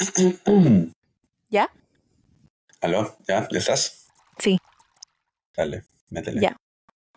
[1.50, 1.70] ¿Ya?
[2.80, 3.16] ¿Aló?
[3.28, 3.46] ¿Ya?
[3.50, 4.06] ¿Ya estás?
[4.38, 4.58] Sí.
[5.54, 6.40] Dale, métele.
[6.40, 6.56] Ya.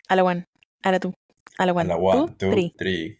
[0.09, 0.45] A la one.
[0.81, 1.13] A la two.
[1.57, 1.87] A la A one.
[1.87, 2.73] la one, two, two, three.
[2.77, 3.19] three.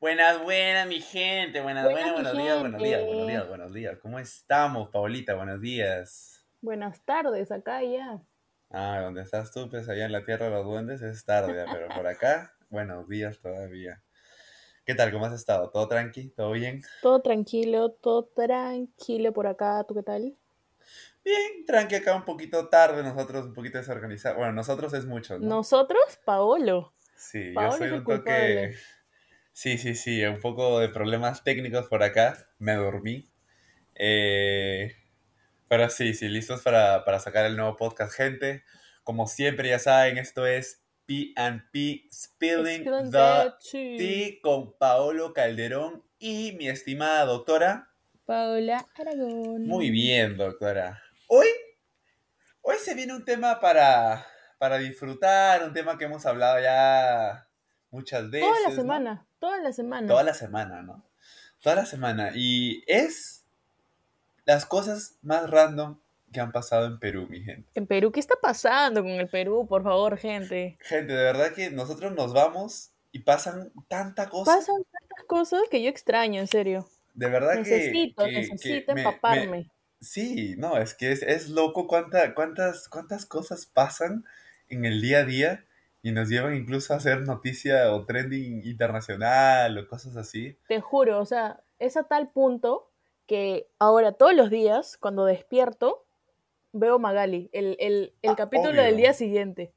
[0.00, 1.60] Buenas, buenas, mi gente.
[1.60, 3.98] Buenas, Buenas, buenos días, buenos días, buenos días, buenos días.
[3.98, 5.34] ¿Cómo estamos, Paulita?
[5.34, 6.42] Buenos días.
[6.62, 8.18] Buenas tardes, acá ya.
[8.70, 11.88] Ah, donde estás tú, pues allá en la tierra de los duendes es tarde, pero
[11.88, 14.02] por acá, buenos días todavía.
[14.86, 15.12] ¿Qué tal?
[15.12, 15.68] ¿Cómo has estado?
[15.68, 16.30] ¿Todo tranqui?
[16.30, 16.80] ¿Todo bien?
[17.02, 19.84] Todo tranquilo, todo tranquilo por acá.
[19.86, 20.34] ¿Tú qué tal?
[21.22, 24.38] Bien, tranqui acá un poquito tarde, nosotros un poquito desorganizados.
[24.38, 25.46] Bueno, nosotros es mucho, ¿no?
[25.46, 26.94] Nosotros, Paolo.
[27.16, 28.14] Sí, yo soy un toque...
[28.14, 28.78] culpable.
[29.52, 32.48] Sí, sí, sí, un poco de problemas técnicos por acá.
[32.58, 33.30] Me dormí.
[33.94, 34.96] Eh,
[35.68, 38.64] Pero sí, sí, listos para, para sacar el nuevo podcast, gente.
[39.04, 44.40] Como siempre, ya saben, esto es P&P Spilling Spilling the tea.
[44.42, 47.92] Con Paolo Calderón y mi estimada doctora.
[48.24, 49.66] Paola Aragón.
[49.66, 51.02] Muy bien, doctora.
[51.26, 51.48] Hoy,
[52.62, 54.24] hoy se viene un tema para,
[54.58, 57.48] para disfrutar, un tema que hemos hablado ya
[57.90, 58.48] muchas veces.
[58.48, 59.26] Toda la ¿no?
[59.40, 60.06] Toda la semana.
[60.06, 61.02] Toda la semana, ¿no?
[61.62, 62.30] Toda la semana.
[62.34, 63.44] Y es
[64.44, 65.98] las cosas más random
[66.32, 67.68] que han pasado en Perú, mi gente.
[67.74, 69.66] En Perú, ¿qué está pasando con el Perú?
[69.68, 70.78] Por favor, gente.
[70.80, 74.54] Gente, de verdad que nosotros nos vamos y pasan tanta cosa.
[74.56, 76.88] Pasan tantas cosas que yo extraño, en serio.
[77.14, 79.46] de verdad que- Necesito, que, necesito me- empaparme.
[79.46, 84.24] me- sí, no, es que es, es loco cuánta, cuántas, cuántas cosas pasan
[84.68, 85.64] en el día a día
[86.02, 90.56] y nos llevan incluso a hacer noticia o trending internacional o cosas así.
[90.68, 92.90] Te juro, o sea, es a tal punto
[93.26, 96.06] que ahora todos los días, cuando despierto,
[96.72, 98.82] veo Magali, el, el, el Ah, capítulo obvio.
[98.82, 99.72] del día siguiente.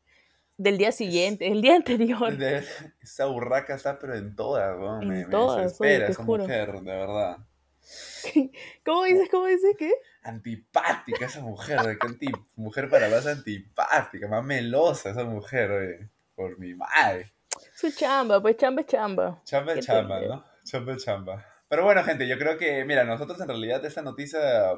[0.57, 2.37] Del día siguiente, el día anterior.
[2.37, 2.63] De-
[3.01, 5.01] esa burraca está pero en todas, weón.
[5.03, 6.43] En me, me todas, desespera oye, te esa juro.
[6.43, 7.37] mujer, de verdad.
[8.85, 9.29] ¿Cómo dices?
[9.29, 9.91] ¿Cómo dices qué?
[10.23, 16.09] Antipática esa mujer, que anti, mujer para más antipática, más melosa esa mujer, oye.
[16.35, 17.33] Por mi madre.
[17.75, 19.41] Su chamba, pues chamba es chamba.
[19.43, 20.19] Chamba ¿Qué es chamba?
[20.21, 20.43] ¿no?
[20.63, 21.45] Chamba es chamba.
[21.67, 24.73] Pero bueno, gente, yo creo que, mira, nosotros en realidad esta noticia,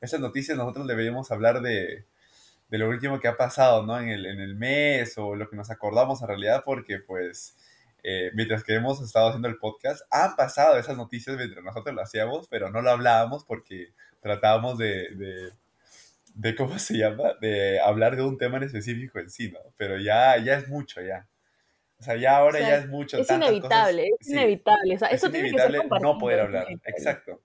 [0.00, 2.06] esta noticia nosotros deberíamos hablar de,
[2.68, 3.98] de lo último que ha pasado, ¿no?
[3.98, 7.56] En el, en el mes o lo que nos acordamos en realidad, porque pues
[8.02, 12.02] eh, mientras que hemos estado haciendo el podcast, han pasado esas noticias mientras nosotros lo
[12.02, 15.52] hacíamos, pero no lo hablábamos porque tratábamos de, de,
[16.34, 17.34] de ¿cómo se llama?
[17.40, 19.60] De hablar de un tema en específico en sí, ¿no?
[19.76, 21.28] Pero ya, ya es mucho, ya.
[21.98, 23.18] O sea, ya ahora O sea, ya es mucho.
[23.18, 24.94] Es inevitable, cosas- es sí, inevitable.
[24.94, 26.66] O sea, es eso tiene que ser no poder hablar.
[26.84, 27.40] Exacto.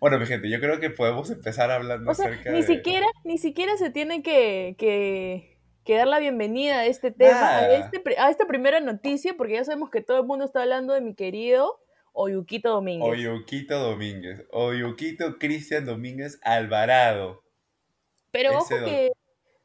[0.00, 2.66] Bueno, mi gente, yo creo que podemos empezar hablando O sea, acerca ni de...
[2.66, 7.72] siquiera, ni siquiera se tiene que, que, que dar la bienvenida a este tema, a,
[7.74, 11.00] este, a esta primera noticia, porque ya sabemos que todo el mundo está hablando de
[11.00, 11.80] mi querido
[12.12, 13.08] Oyuquito Domínguez.
[13.08, 14.44] Oyuquito Domínguez.
[14.50, 17.42] Oyuquito Cristian Domínguez Alvarado.
[18.30, 19.10] Pero ojo que,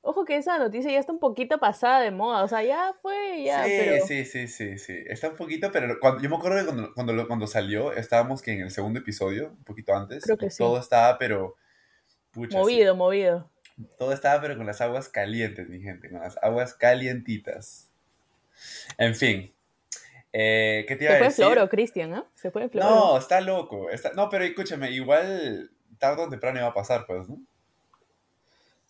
[0.02, 3.44] ojo que esa noticia ya está un poquito pasada de moda, o sea, ya fue,
[3.44, 4.06] ya, sí, pero...
[4.06, 4.96] sí, sí, sí, sí.
[5.08, 8.52] Está un poquito, pero cuando, yo me acuerdo que cuando, cuando, cuando salió, estábamos que
[8.52, 10.24] en el segundo episodio, un poquito antes.
[10.24, 10.58] Creo que sí.
[10.58, 11.56] Todo estaba, pero...
[12.32, 12.58] Pucha, sí.
[12.58, 13.50] Movido, movido.
[13.98, 16.10] Todo estaba, pero con las aguas calientes, mi gente.
[16.10, 17.90] Con las aguas calientitas.
[18.98, 19.54] En fin.
[20.32, 21.46] Eh, ¿Qué te iba Se a fue en decir?
[21.46, 22.26] floro, Cristian, ¿ah?
[22.34, 22.88] Se fue floro.
[22.90, 23.90] No, está loco.
[23.90, 24.14] Está...
[24.14, 27.38] No, pero escúchame, igual tarde o temprano iba a pasar, pues, ¿no?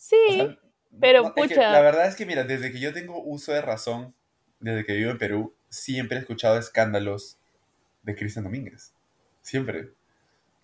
[0.04, 0.58] Sí, O sea,
[1.00, 1.72] pero, no, es que pucha.
[1.72, 4.14] la verdad es que, mira, desde que yo tengo uso de razón,
[4.60, 7.40] desde que vivo en Perú, siempre he escuchado escándalos
[8.02, 8.94] de Cristian Domínguez.
[9.42, 9.92] Siempre.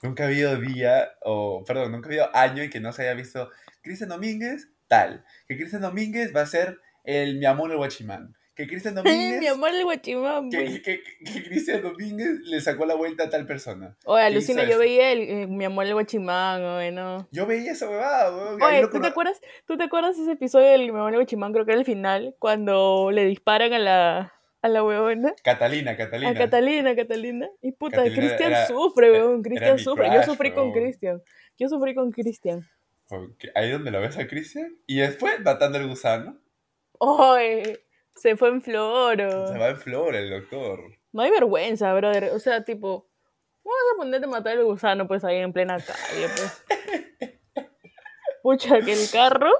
[0.01, 3.13] Nunca ha habido día, o perdón, nunca ha habido año en que no se haya
[3.13, 3.50] visto
[3.81, 5.23] Cristian Domínguez tal.
[5.47, 8.35] Que Cristian Domínguez va a ser el mi amor el guachimán.
[8.59, 9.40] Que Cristian Domínguez...
[9.40, 13.46] mi amor el guachimán, que, que, que Cristian Domínguez le sacó la vuelta a tal
[13.46, 13.96] persona.
[14.03, 17.25] Oye, ¿Qué alucina, yo veía el, eh, mi amor el guachimán, oye, no.
[17.31, 18.62] Yo veía esa huevada, weón.
[18.62, 21.54] Oye, ¿tú te, acuerdas, ¿tú te acuerdas ese episodio del mi amor el guachimán?
[21.54, 25.33] Creo que era el final, cuando le disparan a la, a la huevona.
[25.42, 26.31] Catalina, Catalina.
[26.31, 27.50] A Catalina, Catalina.
[27.62, 29.42] Y puta, Cristian sufre, weón.
[29.42, 30.13] Cristian sufre.
[30.13, 30.74] Yo sufrí con.
[30.74, 31.22] Cristian.
[31.57, 32.69] Yo sufrí con Cristian.
[33.56, 34.78] Ahí donde lo ves a Cristian.
[34.86, 36.38] Y después matando al gusano.
[37.00, 37.80] Oye,
[38.19, 39.48] se fue en floro.
[39.48, 40.80] Se va en flor el doctor.
[41.12, 42.31] No hay vergüenza, brother.
[42.33, 43.10] O sea, tipo,
[43.63, 46.66] ¿cómo vas a ponerte a matar al gusano, pues, ahí en plena calle, pues?
[48.44, 49.51] Pucha, que el carro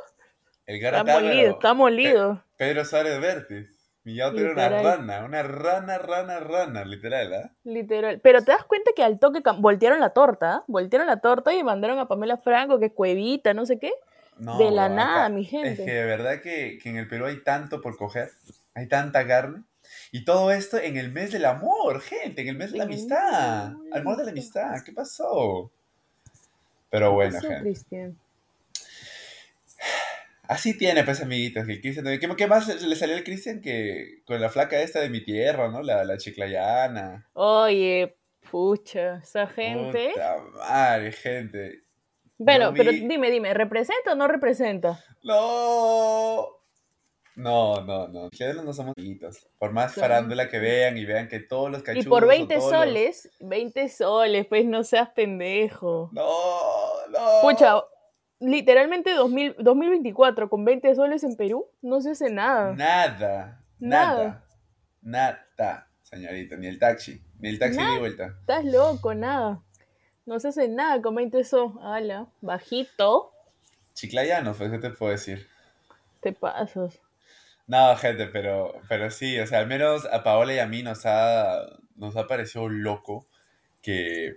[0.66, 2.44] El está molido, está molido.
[2.58, 3.80] Pedro Suárez Vértiz.
[4.04, 7.52] Mi auto era una rana, una rana, rana, rana, literal, ¿ah?
[7.64, 8.20] Literal.
[8.22, 10.64] Pero te das cuenta que al toque voltearon la torta, ¿ah?
[10.68, 13.92] Voltearon la torta y mandaron a Pamela Franco, que es cuevita, no sé qué.
[14.40, 15.84] No, De la acá- nada, mi Es que gente.
[15.92, 18.32] de verdad que, que en el Perú hay tanto por coger,
[18.74, 19.64] hay tanta carne.
[20.12, 23.74] Y todo esto en el mes del amor, gente, en el mes de la amistad.
[23.92, 25.72] amor, de la ¿qué amistad, ¿qué pasó?
[26.90, 27.60] Pero bueno, gente.
[27.62, 28.18] Cristian.
[30.48, 32.06] Así tiene, pues, amiguitos, que el Cristian...
[32.20, 35.70] ¿Qué, qué más le salió al Cristian que con la flaca esta de mi tierra,
[35.70, 35.84] ¿no?
[35.84, 37.28] La, la chiclayana.
[37.34, 38.16] Oye,
[38.50, 40.10] pucha, esa gente.
[40.14, 41.82] Puta madre, gente.
[42.40, 45.04] Bueno, pero dime, dime, ¿representa o no representa?
[45.24, 46.48] No.
[47.36, 48.24] No, no, no.
[48.26, 49.48] Ustedes no somos amiguitos.
[49.58, 50.10] Por más Claro.
[50.14, 52.08] farándula que vean y vean que todos los Y cachudos...
[52.08, 56.10] por o 20 todos los- soles, 20 soles, pues no seas pendejo.
[56.12, 56.28] No,
[57.12, 57.42] no.
[57.42, 57.82] Pucha,
[58.40, 62.74] literalmente 2000, 2024 con 20 soles en Perú no se hace nada.
[62.74, 63.62] Nada.
[63.80, 64.46] Nada.
[65.02, 65.46] Nada.
[65.58, 66.58] Nada, señorita.
[66.58, 67.22] Ni el taxi.
[67.40, 67.94] Ni el taxi Nada.
[67.94, 68.36] de vuelta.
[68.42, 69.62] Estás loco, nada.
[70.30, 71.76] No se hace nada 20 soles.
[71.82, 73.34] Ala, bajito,
[73.96, 75.48] Chiclayano, pues, ¿qué te puedo decir?
[76.22, 77.00] te pasas.
[77.66, 81.08] No, gente, pero, pero sí, o sea, al menos a Paola y a mí nos
[81.08, 81.66] ha,
[81.96, 83.26] nos ha parecido loco
[83.82, 84.36] que,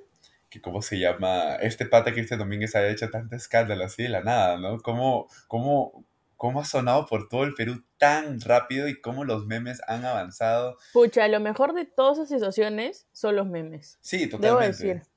[0.49, 1.57] que, ¿cómo se llama?
[1.57, 4.81] Este pata Cristian Domínguez haya hecho tanto escándalo así de la nada, ¿no?
[4.81, 6.07] ¿Cómo, cómo,
[6.39, 10.79] cómo ha sonado por todo el Perú tan rápido y cómo los memes han avanzado?
[10.95, 13.99] Pucha, lo mejor de todas esas situaciones son los memes.
[14.01, 14.69] Sí, totalmente.
[14.69, 15.12] decir.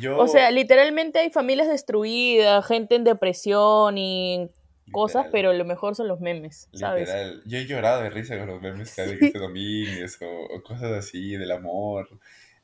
[0.00, 4.50] Yo, O sea, literalmente hay familias destruidas, gente en depresión y
[4.90, 7.08] cosas, literal, pero lo mejor son los memes, ¿sabes?
[7.08, 7.42] Literal.
[7.46, 10.90] Yo he llorado de risa con los memes que hay de Domínguez o, o cosas
[10.92, 12.08] así, del amor.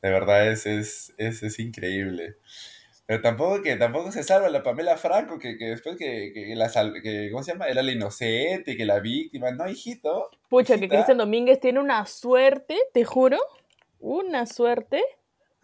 [0.03, 2.37] De verdad es, es, es, es increíble.
[3.07, 6.69] Pero tampoco que tampoco se salva la Pamela Franco, que, que después que, que la
[6.69, 7.69] sal- que, ¿cómo se llama?
[7.69, 9.51] Era la inocente, que la víctima.
[9.53, 10.31] No, hijito.
[10.49, 10.95] Pucha, que hijita.
[10.97, 13.39] Cristian Domínguez tiene una suerte, te juro,
[14.01, 15.03] una suerte.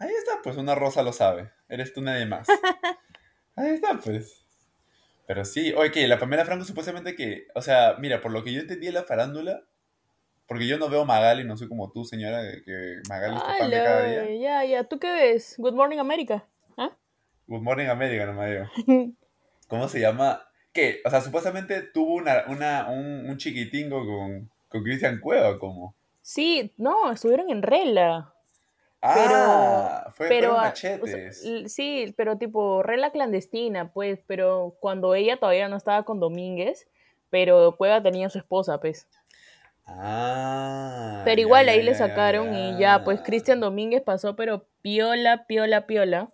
[0.03, 1.51] Ahí está, pues una rosa lo sabe.
[1.69, 2.47] Eres tú nadie más.
[3.55, 4.45] Ahí está, pues.
[5.27, 8.51] Pero sí, oye, que la Pamela Franco supuestamente que, o sea, mira, por lo que
[8.51, 9.63] yo entendí de la farándula,
[10.47, 13.83] porque yo no veo Magali, no soy como tú, señora, que- Magali es tu de
[13.83, 14.35] cada día.
[14.41, 15.55] ya, ya, ¿tú qué ves?
[15.57, 16.45] Good Morning America.
[16.75, 16.91] ¿Ah?
[17.47, 18.65] Good Morning America, no me digo.
[19.69, 20.43] ¿Cómo se llama?
[20.73, 21.01] ¿Qué?
[21.05, 25.95] O sea, supuestamente tuvo una, una, un, un chiquitingo con, con Cristian Cueva, ¿cómo?
[26.21, 28.33] Sí, no, estuvieron en regla.
[29.05, 31.41] Ah, fue, pero ah, o machetes.
[31.41, 36.87] sea, sí, pero tipo regla clandestina, pues, pero cuando ella todavía no estaba con Domínguez,
[37.29, 39.07] pero Cueva tenía a su esposa, pues.
[39.85, 41.21] ah.
[41.25, 45.45] Pero igual ya, ahí le ya, sacaron y ya, pues Cristian Domínguez pasó, pero piola,
[45.47, 46.29] piola, piola.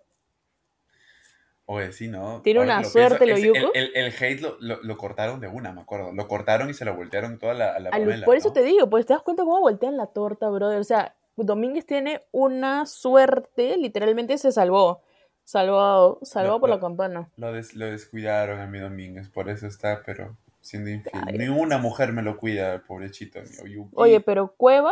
[1.66, 2.42] Oye, sí, ¿no?
[2.44, 3.72] Tiene Ahora una lo suerte, pienso, lo yuco.
[3.74, 6.12] El, el, el hate lo, lo, lo cortaron de una, me acuerdo.
[6.12, 8.54] Lo cortaron y se lo voltearon toda la, a la por eso ¿no?
[8.54, 10.80] te digo, pues te das cuenta cómo voltean la torta, brother.
[10.80, 11.16] O sea,
[11.46, 15.02] Domínguez tiene una suerte, literalmente se salvó.
[15.44, 17.30] Salvado, salvado por lo- la campana.
[17.38, 21.24] Lo, des- lo descuidaron a mi Domínguez, por eso está, pero siendo infiel.
[21.28, 23.88] Ay, Ni una mujer me lo cuida, pobrecito mío.
[23.96, 24.92] Oye, pero Cueva,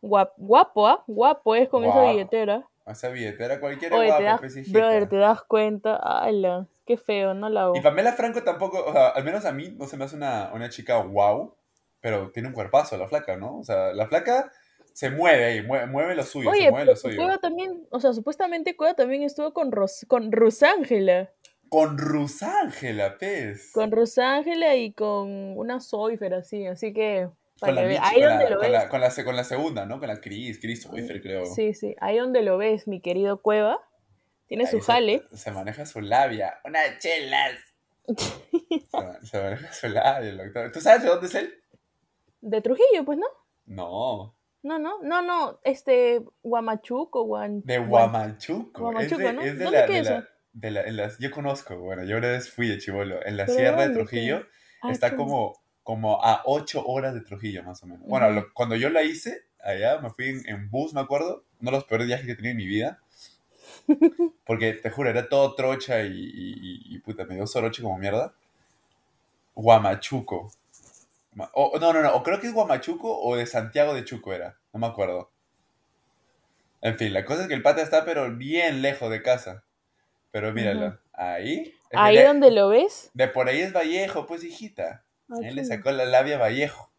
[0.00, 1.02] guap- guapo, ¿ah?
[1.08, 2.64] Guapo es con esa billetera.
[2.86, 5.96] Esa billetera cualquiera Oye, guapo, te das, pues, brother, te das cuenta.
[5.96, 7.76] Ala, qué feo, no la hago.
[7.76, 10.52] Y Pamela Franco tampoco, o sea, al menos a mí no se me hace una,
[10.54, 11.52] una chica wow,
[12.00, 13.58] pero tiene un cuerpazo la flaca, ¿no?
[13.58, 14.52] O sea, la flaca
[14.96, 17.16] se mueve ahí, mueve, mueve lo suyo, se Oye, mueve pero lo suyo.
[17.16, 21.30] Cueva también, o sea, supuestamente Cueva también estuvo con, Ros con Rosángela.
[21.68, 23.72] Con Rusángela, pez.
[23.74, 27.28] Con Rosángela y con una Soifer así, así que...
[27.60, 28.70] Con la, ahí con, donde la, lo con, ves.
[28.72, 29.98] la, con, la, se- con la segunda, ¿no?
[29.98, 31.44] Con la Cris, Cris Soifer, creo.
[31.44, 33.78] Sí, sí, ahí donde lo ves, mi querido Cueva.
[34.46, 35.22] Tiene Ahí su se- jale.
[35.34, 36.58] Se, maneja su labia.
[36.64, 37.58] Una chelas.
[38.16, 40.72] se, ma- se maneja su labia, el doctor.
[40.72, 41.52] ¿Tú sabes de dónde es él?
[42.40, 43.26] De Trujillo, pues, ¿no?
[43.66, 44.35] No,
[44.66, 47.62] No, no, no, no, este, Guamachuco, Guan...
[47.64, 47.78] de.
[47.78, 49.42] Huamachuco, es de, ¿no?
[49.42, 50.28] es de ¿Dónde la, queda de la, eso?
[50.54, 53.24] de la- en las- yo conozco, bueno, yo una vez fui de chivolo.
[53.24, 54.44] En la ¿Pero sierra de Trujillo
[54.82, 55.54] Ah, está qué- como,
[55.84, 58.04] como a 8 horas de Trujillo, más o menos.
[58.08, 61.44] Bueno, lo- cuando yo la hice, allá me fui en, en bus, me acuerdo.
[61.60, 63.00] Uno de los peores viajes que he tenido en mi vida.
[64.44, 66.54] Porque te juro, era todo trocha y, y,
[66.90, 68.34] y- y, puta, me dio soroche como mierda.
[69.54, 70.50] Huamachuco.
[71.52, 74.58] O, no, no, no, o creo que es Huamachuco o de Santiago de Chuco era,
[74.72, 75.30] no me acuerdo.
[76.80, 79.64] En fin, la cosa es que el pata está pero bien lejos de casa.
[80.30, 81.74] Pero míralo, ahí.
[81.92, 83.10] Ahí de, donde lo ves.
[83.14, 85.04] de por ahí es Vallejo, pues hijita.
[85.30, 86.90] Ah, Él le sacó la labia Vallejo.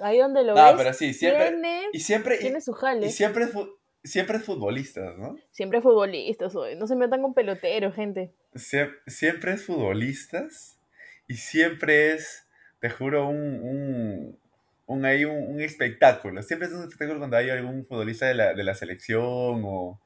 [0.00, 0.74] Ahí donde lo No, ves.
[0.76, 1.48] pero sí, siempre.
[1.50, 3.06] Tiene, Y siempre, tiene su jale.
[3.06, 3.68] y siempre, es fu-
[4.04, 5.36] siempre es futbolistas, ¿no?
[5.50, 6.76] Siempre futbolistas hoy.
[6.76, 8.32] No se metan con peloteros, gente.
[8.54, 10.78] Sie- siempre es futbolistas
[11.26, 12.46] y siempre es,
[12.80, 14.38] te juro, un, un,
[14.86, 16.42] un, hay un, un, espectáculo.
[16.42, 20.00] Siempre es un espectáculo cuando hay algún futbolista de la, de la selección o,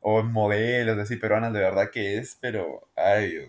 [0.00, 3.48] o modelos así peruanas, de verdad que es, pero, ay, Dios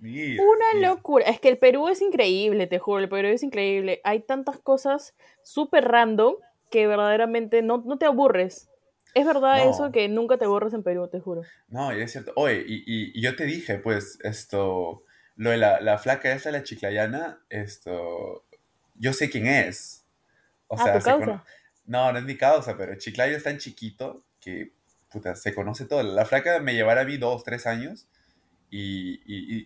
[0.00, 1.26] mío, Una locura.
[1.26, 4.00] Es que el Perú es increíble, te juro, el Perú es increíble.
[4.04, 6.34] Hay tantas cosas súper random
[6.70, 8.68] que verdaderamente no, no te aburres.
[9.14, 11.42] Es verdad eso que nunca te aburres en Perú, te juro.
[11.68, 12.32] No, y es cierto.
[12.34, 15.02] Oye, y, y, yo te dije, pues, esto,
[15.36, 18.44] lo de la, la flaca esta, la chiclayana, esto,
[18.94, 20.04] yo sé quién es.
[20.68, 21.44] O ah, sea, ¿tu causa?
[21.86, 24.72] No, no es mi causa, pero Chiclayo es tan chiquito que,
[25.10, 26.02] puta, se conoce todo.
[26.02, 28.08] La flaca me llevará a mí dos, tres años
[28.70, 29.20] y,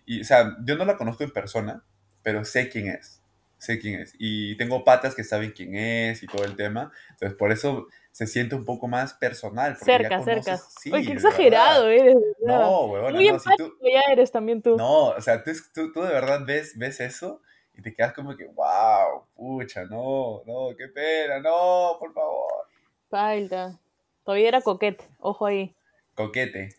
[0.05, 1.83] y, o sea, yo no la conozco en persona,
[2.23, 3.21] pero sé quién es.
[3.57, 4.13] Sé quién es.
[4.19, 6.91] Y tengo patas que saben quién es y todo el tema.
[7.11, 9.77] Entonces, por eso se siente un poco más personal.
[9.77, 10.57] Cerca, cerca.
[10.57, 12.15] Sí, qué exagerado eres.
[12.39, 13.13] No, huevón.
[13.13, 14.75] Muy no, si tú, ya eres también tú.
[14.75, 15.51] No, o sea, tú,
[15.93, 17.43] tú, de verdad ves, ves eso
[17.75, 22.65] y te quedas como que, wow, pucha, no, no, qué pena, no, por favor.
[23.07, 23.77] Falta.
[24.23, 25.75] Todavía era coquete, ojo ahí.
[26.15, 26.69] Coquete.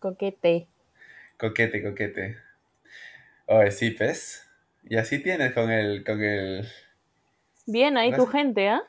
[0.00, 0.66] Coquete.
[1.38, 2.36] Coquete, coquete.
[3.46, 4.44] Oye, sí, pues.
[4.82, 6.66] Y así tienes con el, con el...
[7.64, 8.82] Bien, ahí tu gente, ¿ah?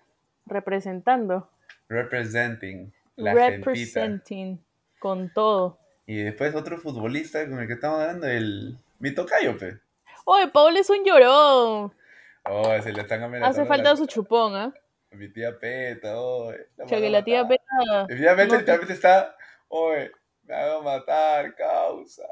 [0.48, 1.48] Representando.
[1.90, 2.94] Representing.
[3.16, 4.64] La Representing.
[5.00, 5.80] Con todo.
[6.08, 8.78] Y después otro futbolista con el que estamos hablando, el...
[9.00, 9.80] Mi tocayo, pe.
[10.26, 11.94] Oye, Paul es un llorón.
[12.46, 13.62] Oh, se le están amenazando.
[13.62, 14.74] Hace falta su chupón, ¿ah?
[15.12, 16.68] Mi tía Peta, oye.
[16.88, 18.08] que la tía Peta...
[18.10, 19.36] Mi tía Peta literalmente está...
[19.68, 20.12] Oye,
[20.44, 22.24] me hago matar, causa.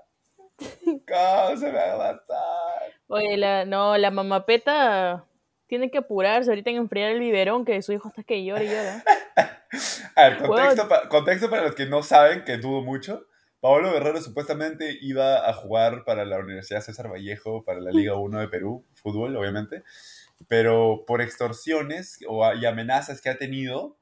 [1.06, 2.94] Causa, me hago matar.
[3.08, 5.26] Oye, la, no, la mamapeta
[5.74, 8.68] tiene que apurarse ahorita en enfriar el biberón que su hijo hasta que llora y
[8.68, 9.04] llora.
[10.16, 13.26] A ver, contexto, contexto para los que no saben, que dudo mucho.
[13.60, 18.40] Pablo Guerrero supuestamente iba a jugar para la Universidad César Vallejo, para la Liga 1
[18.40, 19.84] de Perú, fútbol, obviamente,
[20.48, 23.98] pero por extorsiones o, y amenazas que ha tenido,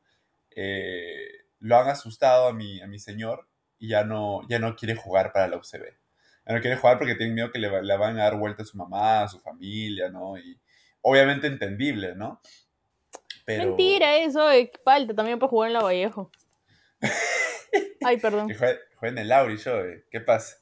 [0.53, 3.47] eh, lo han asustado a mi, a mi señor
[3.79, 5.85] y ya no, ya no quiere jugar para la UCB.
[6.47, 8.65] Ya no quiere jugar porque tiene miedo que le, le van a dar vuelta a
[8.65, 10.37] su mamá, a su familia, ¿no?
[10.37, 10.59] Y
[11.01, 12.41] obviamente entendible, ¿no?
[13.45, 13.65] Pero...
[13.65, 14.41] Mentira eso,
[14.83, 16.31] falta también para jugar en la Vallejo.
[18.03, 18.53] Ay, perdón.
[18.53, 19.73] Juegue, en el Lauri, yo,
[20.09, 20.57] ¿qué pasa?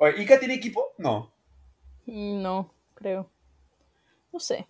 [0.00, 0.94] Oye, ¿Ica tiene equipo?
[0.96, 1.32] No.
[2.06, 3.30] Mm, no, creo.
[4.32, 4.66] No sé.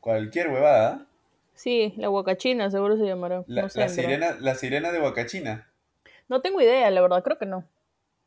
[0.00, 1.06] Cualquier huevada.
[1.54, 3.42] Sí, la Huacachina, seguro se llamará.
[3.46, 5.70] La, sirena, la sirena de Huacachina.
[6.28, 7.64] No tengo idea, la verdad, creo que no.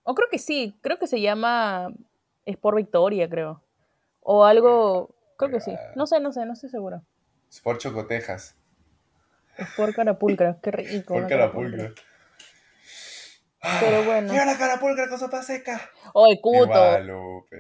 [0.04, 1.94] O creo que sí, creo que se llama
[2.46, 3.62] Sport Victoria, creo.
[4.32, 5.76] O algo, creo que sí.
[5.96, 7.02] No sé, no sé, no estoy seguro.
[7.50, 8.56] Sport Chocotejas.
[9.58, 11.16] Sport Carapulcra, qué rico.
[11.16, 11.94] Sport Carapulcra.
[13.80, 14.32] Pero ah, bueno.
[14.32, 15.82] Mira la carapulcra con sopa seca.
[16.14, 16.80] Oye, Cuto.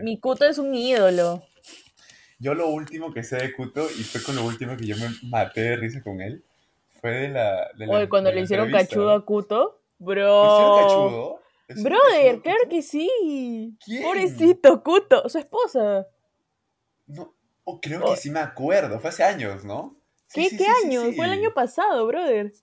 [0.03, 1.41] Mi Cuto es un ídolo.
[2.38, 5.09] Yo lo último que sé de Cuto, y fue con lo último que yo me
[5.23, 6.43] maté de risa con él,
[7.01, 7.71] fue de la.
[7.79, 9.81] De Oye, cuando le hicieron cachudo a Cuto.
[9.97, 10.77] Bro.
[10.83, 11.41] cachudo?
[11.81, 13.75] Brother, claro que sí.
[13.83, 14.03] ¿Quién?
[14.03, 16.05] Pobrecito, Cuto, su esposa.
[17.09, 18.99] No, oh, creo que sí me acuerdo.
[18.99, 19.95] Fue hace años, ¿no?
[20.31, 21.15] ¿Qué, ¿qué años?
[21.15, 22.53] Fue el año pasado, brother.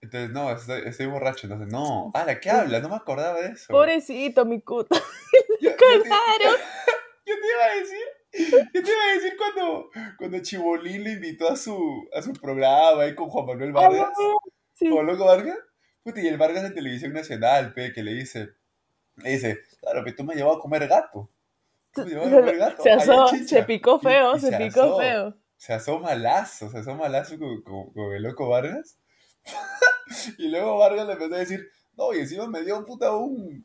[0.00, 1.46] Entonces, no, estoy, borracho.
[1.46, 2.12] Entonces, no.
[2.26, 2.82] ¿de qué hablas?
[2.82, 3.72] No me acordaba de eso.
[3.72, 4.94] Pobrecito, mi Cuto.
[5.60, 5.84] yo, yo, te,
[7.26, 8.66] yo te iba a decir.
[8.74, 13.02] Yo te iba a decir cuando, cuando Chibolín le invitó a su, a su programa
[13.02, 14.08] ahí con Juan Manuel Vargas.
[14.74, 14.90] Sí.
[14.90, 15.58] ¿Con Loco Vargas?
[16.04, 18.50] y el Vargas de Televisión Nacional, pe, que le dice,
[19.16, 20.34] le dice, claro, que tú me.
[20.34, 21.30] Tú me a comer gato.
[21.94, 25.36] Se, asó, se picó feo, se, picó feo.
[25.56, 28.98] Se asoma lazo, se asoma lazo con, con, el loco Vargas.
[30.38, 33.64] y luego Vargas le empezó a decir, no, y encima me dio puta un,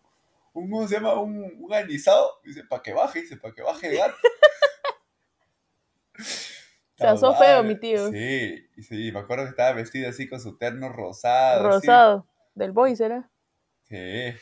[0.53, 1.19] un ¿cómo se llama?
[1.19, 2.39] Un, un anisado.
[2.43, 4.15] Dice, para que baje, dice, para que baje el gato.
[6.99, 8.11] Se asó feo, mi tío.
[8.11, 11.63] Sí, sí, me acuerdo que estaba vestido así con su terno rosado.
[11.63, 13.31] Rosado, del boys era.
[13.83, 14.33] Sí.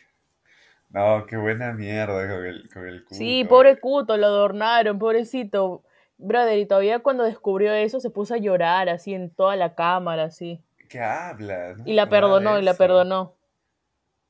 [0.89, 3.15] No, qué buena mierda con el, con el cuto.
[3.15, 5.83] Sí, pobre cuto, lo adornaron, pobrecito.
[6.17, 10.23] Brother, y todavía cuando descubrió eso se puso a llorar así en toda la cámara,
[10.23, 10.61] así.
[10.89, 11.77] ¿Qué hablas?
[11.85, 13.35] y la perdonó, y la perdonó.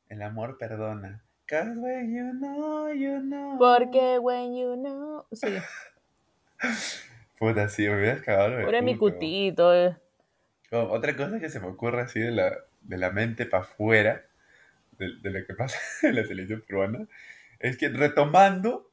[0.10, 1.24] El amor perdona.
[1.46, 3.58] Cause when you know, you know.
[3.58, 5.26] Porque when you know.
[5.32, 5.48] Sí.
[7.40, 8.60] Puta, sí, me hubieras cagado.
[8.60, 9.96] Era mi cutito, eh.
[10.72, 14.27] otra cosa que se me ocurre así de la, de la mente para afuera
[14.98, 15.78] de, lo que pasa
[16.08, 17.08] en la televisión peruana
[17.60, 18.92] es que retomando,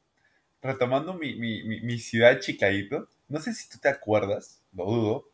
[0.62, 5.30] retomando mi, mi, mi, ciudad Chicadito, no sé si tú te acuerdas, lo dudo,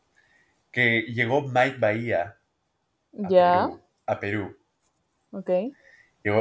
[0.72, 2.36] que llegó Mike Bahía.
[3.24, 3.66] A ya.
[3.66, 4.56] Perú, a Perú.
[5.32, 5.50] Ok.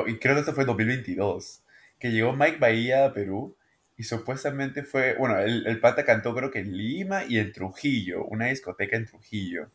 [0.07, 1.63] y creo que esto fue en 2022.
[2.00, 3.55] Que llegó Mike Bahía a Perú
[3.98, 8.24] y supuestamente fue, bueno, el, el pata cantó creo que en Lima y en Trujillo,
[8.25, 9.69] una discoteca en Trujillo.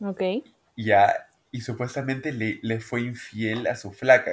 [0.00, 0.22] Ok.
[0.76, 4.32] Ya, y supuestamente le, le fue infiel a su flaca.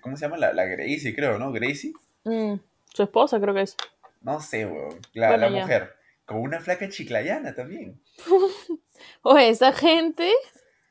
[0.00, 0.36] ¿Cómo se llama?
[0.36, 1.50] La, la Gracie, creo, ¿no?
[1.50, 1.92] Gracie.
[2.22, 2.54] Mm,
[2.94, 3.76] su esposa creo que es.
[4.20, 5.00] No sé, weón.
[5.12, 5.96] La, la mujer.
[6.24, 8.00] Con una flaca chiclayana también.
[9.22, 10.30] o esa gente,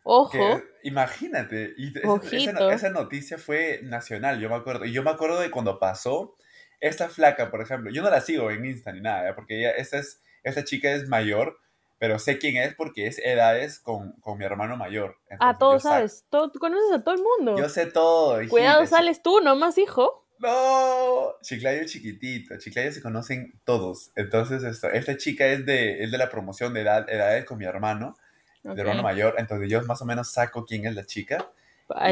[0.04, 0.62] ojo.
[0.84, 1.94] imagínate, y
[2.34, 4.84] esa, esa, noticia fue nacional, yo me acuerdo.
[4.84, 6.36] Y yo me acuerdo de cuando pasó,
[6.82, 10.00] esta flaca, por ejemplo, yo no la sigo en Insta ni nada, porque ella, esta,
[10.00, 11.62] es, esta chica es mayor,
[11.98, 15.18] pero sé quién es porque es edades con, con mi hermano mayor.
[15.40, 17.58] ah, todo sabes, todo, tú conoces a todo el mundo.
[17.58, 18.40] Yo sé todo.
[18.50, 20.26] Cuidado, sales tú nomás, hijo.
[20.38, 24.12] No, Chiclayo chiquitito, Chiclayo se conocen todos.
[24.16, 27.66] Entonces, esto, esta chica es de, es de la promoción de edad, edades con mi
[27.66, 28.18] hermano,
[28.64, 29.36] de hermano mayor.
[29.38, 31.50] Entonces, yo más o menos saco quién es la chica.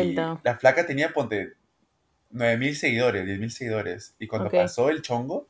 [0.01, 1.53] Y la flaca tenía, ponte,
[2.29, 4.15] 9000 seguidores, 10000 seguidores.
[4.19, 5.47] Y cuando pasó el chongo,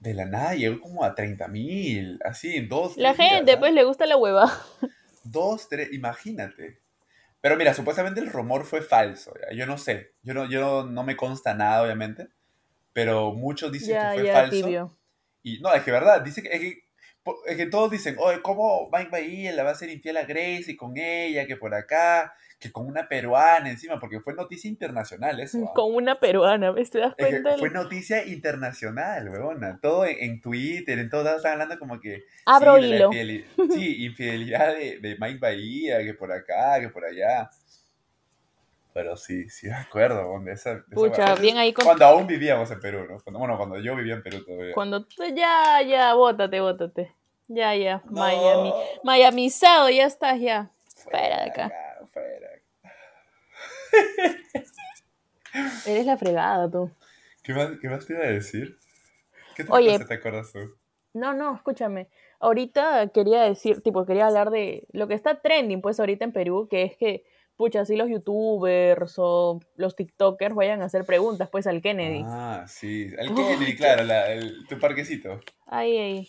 [0.00, 2.96] de la nada llegó como a 30.000, así, en dos.
[2.96, 3.58] La gente, ¿ah?
[3.58, 4.52] pues, le gusta la hueva.
[5.24, 6.80] Dos, tres, imagínate.
[7.40, 9.34] Pero mira, supuestamente el rumor fue falso.
[9.54, 10.12] Yo no sé.
[10.22, 12.28] Yo no, yo no me consta nada, obviamente.
[12.92, 14.98] Pero muchos dicen que fue falso.
[15.42, 16.84] Y no, es que verdad, dice que, es que,
[17.46, 20.64] es que todos dicen, oye, ¿cómo Mike Bahía le va a ser infiel a Grace
[20.68, 22.34] y con ella, que por acá?
[22.64, 25.58] Que con una peruana encima, porque fue noticia internacional eso.
[25.68, 25.72] ¿ah?
[25.74, 26.90] Con una peruana, ¿ves?
[26.90, 27.58] ¿Te das cuenta?
[27.58, 29.78] fue noticia internacional, weona.
[29.82, 32.24] Todo en, Twitter, en todos lados están hablando como que...
[32.46, 33.10] Abro sí, hilo.
[33.74, 37.50] sí, infidelidad de, Mike Bahía, que por acá, que por allá.
[38.94, 41.84] Pero sí, sí me acuerdo, donde esa, Pucha, bien ahí con...
[41.84, 43.20] Cuando aún vivíamos en Perú, ¿no?
[43.20, 44.72] Cuando, bueno, cuando yo vivía en Perú todavía.
[44.72, 47.14] Cuando ya, ya, bótate, bótate.
[47.46, 48.72] Ya, ya, Miami.
[49.02, 50.70] Miamizado, ya estás, ya.
[50.96, 51.72] Fuera de acá.
[55.86, 56.90] Eres la fregada, tú.
[57.42, 58.78] ¿Qué más, qué más te iba a decir?
[59.54, 60.74] ¿Qué te, Oye, te acuerdas tú?
[61.12, 62.08] No, no, escúchame.
[62.40, 66.66] Ahorita quería decir, tipo, quería hablar de lo que está trending, pues, ahorita en Perú,
[66.68, 67.24] que es que,
[67.56, 72.22] pucha, así los youtubers o los tiktokers vayan a hacer preguntas, pues, al Kennedy.
[72.26, 75.40] Ah, sí, al Kennedy, claro, el, tu parquecito.
[75.66, 76.28] Ay, ay.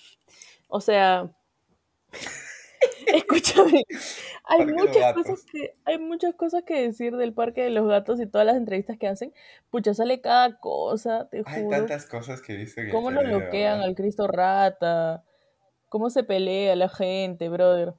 [0.67, 1.29] O sea,
[3.07, 3.83] escúchame,
[4.43, 8.27] hay muchas cosas que hay muchas cosas que decir del parque de los gatos y
[8.27, 9.33] todas las entrevistas que hacen.
[9.69, 11.55] Pucha, sale cada cosa, te juro.
[11.55, 12.89] Hay tantas cosas que dicen.
[12.89, 15.23] ¿Cómo nos bloquean al Cristo Rata?
[15.89, 17.93] ¿Cómo se pelea la gente, brother?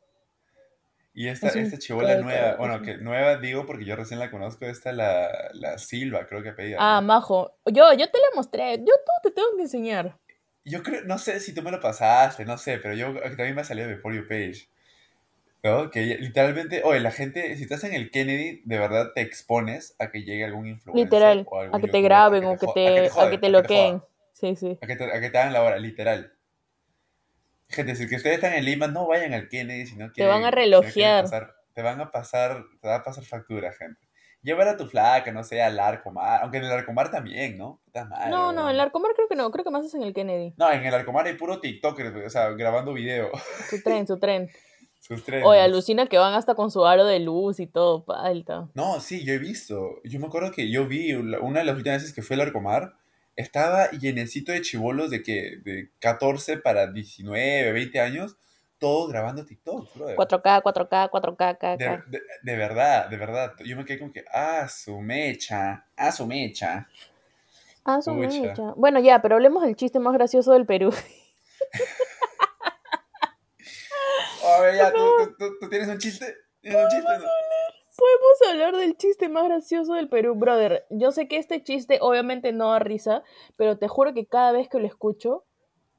[1.18, 4.92] Y esta, esta chivola nueva, bueno, que nueva digo porque yo recién la conozco, esta
[4.92, 6.77] la, la Silva, creo que pedía.
[6.79, 7.57] Ah, majo.
[7.64, 10.18] Yo, yo te la mostré, yo todo te tengo que enseñar.
[10.62, 13.62] Yo creo, no sé si tú me lo pasaste, no sé, pero yo también me
[13.62, 14.68] ha salido de For You Page.
[15.90, 20.11] Que literalmente, oye, la gente, si estás en el Kennedy, de verdad te expones a
[20.11, 21.05] que llegue algún influencer.
[21.05, 24.02] Literal, a que te graben o que te, a que te, loqueen.
[24.33, 24.79] Sí, sí.
[24.83, 26.33] A que te, a que te hagan la hora, literal.
[27.68, 30.22] Gente, si que ustedes están en Lima, no vayan al Kennedy, sino que...
[30.22, 31.26] Te van a relojear.
[31.72, 34.00] te van a pasar, te va a pasar factura, gente.
[34.42, 37.81] Llevar a tu flaca, no sé, al Arcomar, aunque en el Arcomar también, ¿no?
[38.31, 40.55] no, no, en el Arcomar creo que no, creo que más es en el Kennedy.
[40.57, 43.31] No, en el Arcomar hay puro TikToker, o sea, grabando video.
[43.68, 44.48] Su tren, su tren.
[45.44, 48.68] Oye, alucina que van hasta con su aro de luz y todo, palta.
[48.74, 50.00] No, sí, yo he visto.
[50.04, 52.94] Yo me acuerdo que yo vi una de las últimas veces que fue el Arcomar,
[53.37, 58.37] estaba llenecito de chivolos de que de 14 para 19, 20 años,
[58.78, 63.52] todos grabando TikTok, 4K, 4K, 4K, K, de, de, verdad, de verdad.
[63.64, 66.88] Yo me quedé como que, ah, su mecha, ah, su mecha.
[67.85, 68.74] Ah, su mecha.
[68.76, 70.92] Bueno, ya, pero hablemos del chiste más gracioso del Perú.
[74.56, 76.34] A ver, ya, ¿tú, tienes un chiste?
[76.60, 77.12] ¿Tienes un chiste?
[77.96, 80.86] Podemos hablar del chiste más gracioso del Perú, brother.
[80.90, 83.22] Yo sé que este chiste obviamente no da risa,
[83.56, 85.44] pero te juro que cada vez que lo escucho,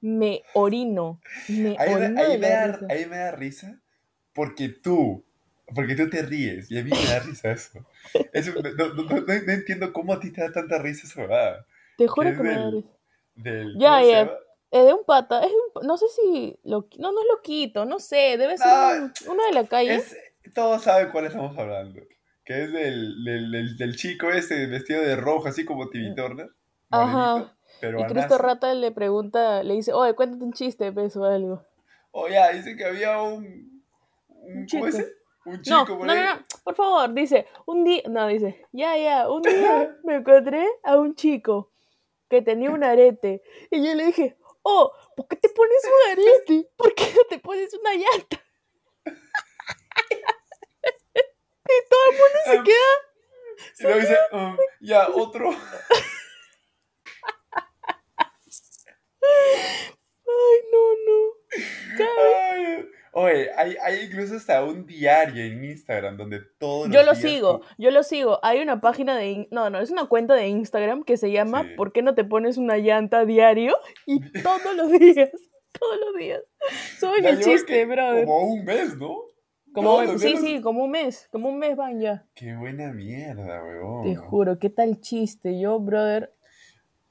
[0.02, 1.20] me orino.
[1.48, 3.82] Me ahí, orino ahí, me da, ahí me da risa
[4.34, 5.26] porque tú,
[5.74, 7.80] porque tú te ríes y a mí me da risa eso.
[8.78, 11.66] no, no, no, entiendo cómo a ti te da tanta risa eso, ¿verdad?
[11.98, 12.90] Te juro que me da risa.
[13.34, 14.38] Del, ya, ya.
[14.70, 15.52] Es de un pata, es
[15.82, 19.66] no sé si, lo, no, no es loquito, no sé, debe ser uno de la
[19.66, 20.04] calle.
[20.54, 22.02] todos saben cuál estamos hablando,
[22.44, 26.50] que es del, del, del, chico ese vestido de rojo, así como Timmy Turner.
[26.90, 27.56] Ajá.
[27.82, 31.64] y Cristo Rata le pregunta, le dice, oye, cuéntate un chiste, peso, algo.
[32.12, 33.84] Oye, dice que había un...
[34.28, 34.86] ¿Un, chico.
[34.86, 35.14] ¿Cómo es?
[35.46, 38.98] Un chico no, por no, no, no, por favor, dice, un día, no, dice, ya,
[38.98, 41.72] ya, un día me encontré a un chico
[42.30, 43.42] que tenía un arete.
[43.72, 44.37] Y yo le dije,
[44.68, 46.70] oh, ¿por qué te pones un arete?
[46.76, 48.44] ¿Por qué no te pones una llanta?
[51.66, 52.64] y todo el mundo se ah.
[52.64, 52.94] queda.
[53.74, 55.50] Se y luego dice, um, ya, otro.
[60.30, 61.18] Ay, no, no.
[62.20, 62.90] Ay,
[63.26, 68.04] hay, hay, incluso hasta un diario en Instagram donde todo Yo lo sigo, yo lo
[68.04, 68.40] sigo.
[68.44, 69.48] Hay una página de...
[69.52, 72.58] No, no, es una cuenta de Instagram que se llama ¿Por qué no te pones
[72.58, 73.76] una llanta diario?
[74.06, 75.30] Y todos los días,
[75.80, 76.42] todos los días.
[77.00, 78.26] Soy el chiste, brother.
[78.26, 79.22] Como un mes, ¿no?
[79.74, 82.26] Como, sí, sí, como un mes, como un mes van ya.
[82.34, 84.04] Qué buena mierda, weón.
[84.04, 85.60] Te juro, qué tal chiste.
[85.60, 86.34] Yo, brother,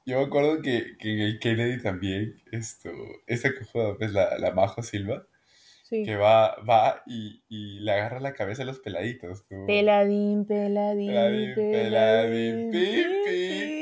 [0.07, 2.89] yo me acuerdo que, que, en el Kennedy también, esto,
[3.25, 5.27] esta cojuda, pues la, la Majo Silva,
[5.89, 9.43] que va, va y, y, le agarra la cabeza a los peladitos.
[9.65, 13.77] Peladín, peladín, peladín, peladín, pipi.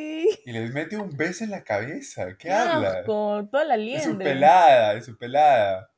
[0.45, 2.37] Y les mete un beso en la cabeza.
[2.37, 3.03] ¿Qué habla?
[3.03, 4.03] Con toda la liendra.
[4.03, 5.91] Es su pelada, es su pelada.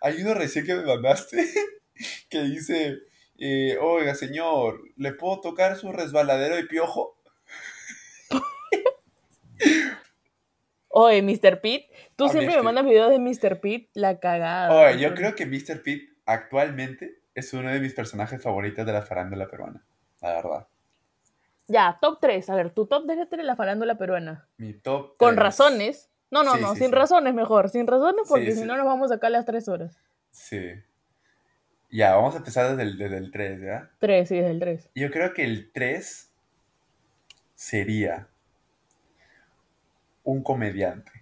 [0.00, 1.44] Hay uno recién que me mandaste
[2.28, 2.98] que dice,
[3.38, 7.16] eh, oiga señor, ¿le puedo tocar su resbaladero de piojo?
[10.96, 11.60] Oye, Mr.
[11.60, 13.60] Pete, tú siempre me mandas videos de Mr.
[13.60, 14.72] Pete, la cagada.
[14.72, 15.82] Oye, yo creo que Mr.
[15.82, 19.84] Pete actualmente es uno de mis personajes favoritos de la farándula peruana,
[20.22, 20.68] la verdad.
[21.66, 22.48] Ya, top 3.
[22.48, 24.46] A ver, tu top 3 de la farándula peruana.
[24.56, 25.18] Mi top 3.
[25.18, 26.12] Con razones.
[26.30, 27.70] No, no, no, sin razones mejor.
[27.70, 29.98] Sin razones porque si no nos vamos acá a las 3 horas.
[30.30, 30.74] Sí.
[31.90, 33.90] Ya, vamos a empezar desde el, desde el 3, ¿ya?
[33.98, 34.90] 3, sí, desde el 3.
[34.94, 36.32] Yo creo que el 3
[37.56, 38.28] sería
[40.24, 41.12] un comediante.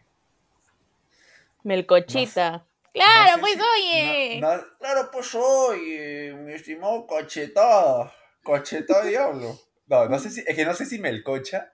[1.64, 2.66] Melcochita.
[2.92, 4.40] claro, pues oye.
[4.78, 8.12] claro, pues oye, mi estimado cocheta.
[8.42, 9.56] Cocheta diablo.
[9.86, 11.72] No, no sé si, es que no sé si Melcocha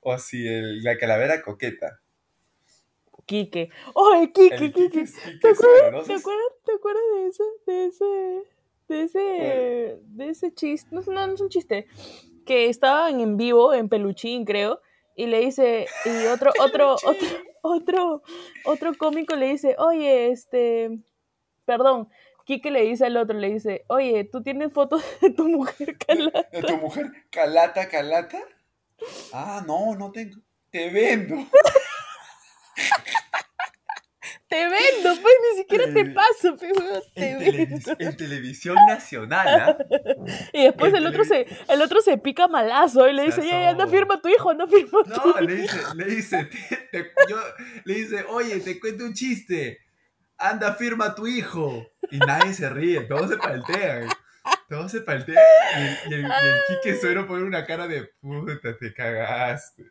[0.00, 2.00] o si el, la calavera coqueta.
[3.26, 3.70] Quique.
[3.94, 5.04] ¡Oye, Quique, Quique!
[5.40, 8.42] ¿Te, acuerdas, ¿te, acuerdas, ¿Te acuerdas de ese, de ese,
[8.88, 10.88] de ese, de ese chiste?
[10.90, 11.86] No, no, no es un chiste.
[12.44, 14.80] Que estaban en vivo, en Peluchín, creo,
[15.20, 17.28] y le dice, y otro, otro, otro,
[17.60, 18.22] otro,
[18.64, 20.98] otro cómico le dice, oye, este,
[21.66, 22.08] perdón,
[22.46, 26.48] Quique le dice al otro, le dice, oye, ¿tú tienes fotos de tu mujer calata?
[26.50, 28.38] ¿De tu mujer calata, calata?
[29.30, 30.40] Ah, no, no tengo.
[30.70, 31.36] Te vendo.
[34.50, 36.72] te vendo, pues ni siquiera te paso, pues,
[37.14, 37.96] te en, vendo.
[37.98, 39.78] en televisión nacional, ¿ah?
[40.52, 43.86] Y después el otro, se, el otro se pica malazo y le dice, ya, anda
[43.86, 45.40] firma a tu hijo, anda firma tu hijo.
[45.40, 46.50] No, le dice, le dice,
[47.28, 47.36] yo,
[47.84, 49.78] le dice, oye, te cuento un chiste,
[50.36, 51.86] anda firma tu hijo.
[52.10, 54.08] Y nadie se ríe, todos se paltean.
[54.70, 55.36] Todos se paltean
[56.06, 56.30] y, el, y, el,
[56.68, 59.82] Quique Suero pone una cara de puta, te cagaste.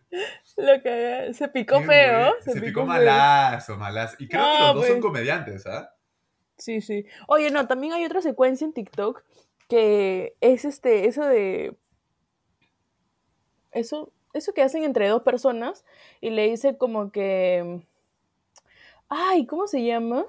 [0.55, 2.33] Lo que se picó feo.
[2.39, 4.15] Se, picó, malazo, malazo.
[4.19, 5.01] Y creo que los dos son pues.
[5.01, 5.93] comediantes, ¿ah?
[6.57, 7.05] Sí, sí.
[7.27, 9.21] Oye, no, también hay otra secuencia en TikTok
[9.67, 11.75] que es este, eso de.
[13.71, 15.83] Eso, eso que hacen entre dos personas
[16.21, 17.85] y le dice como que.
[19.09, 20.25] Ay, ¿cómo se llama?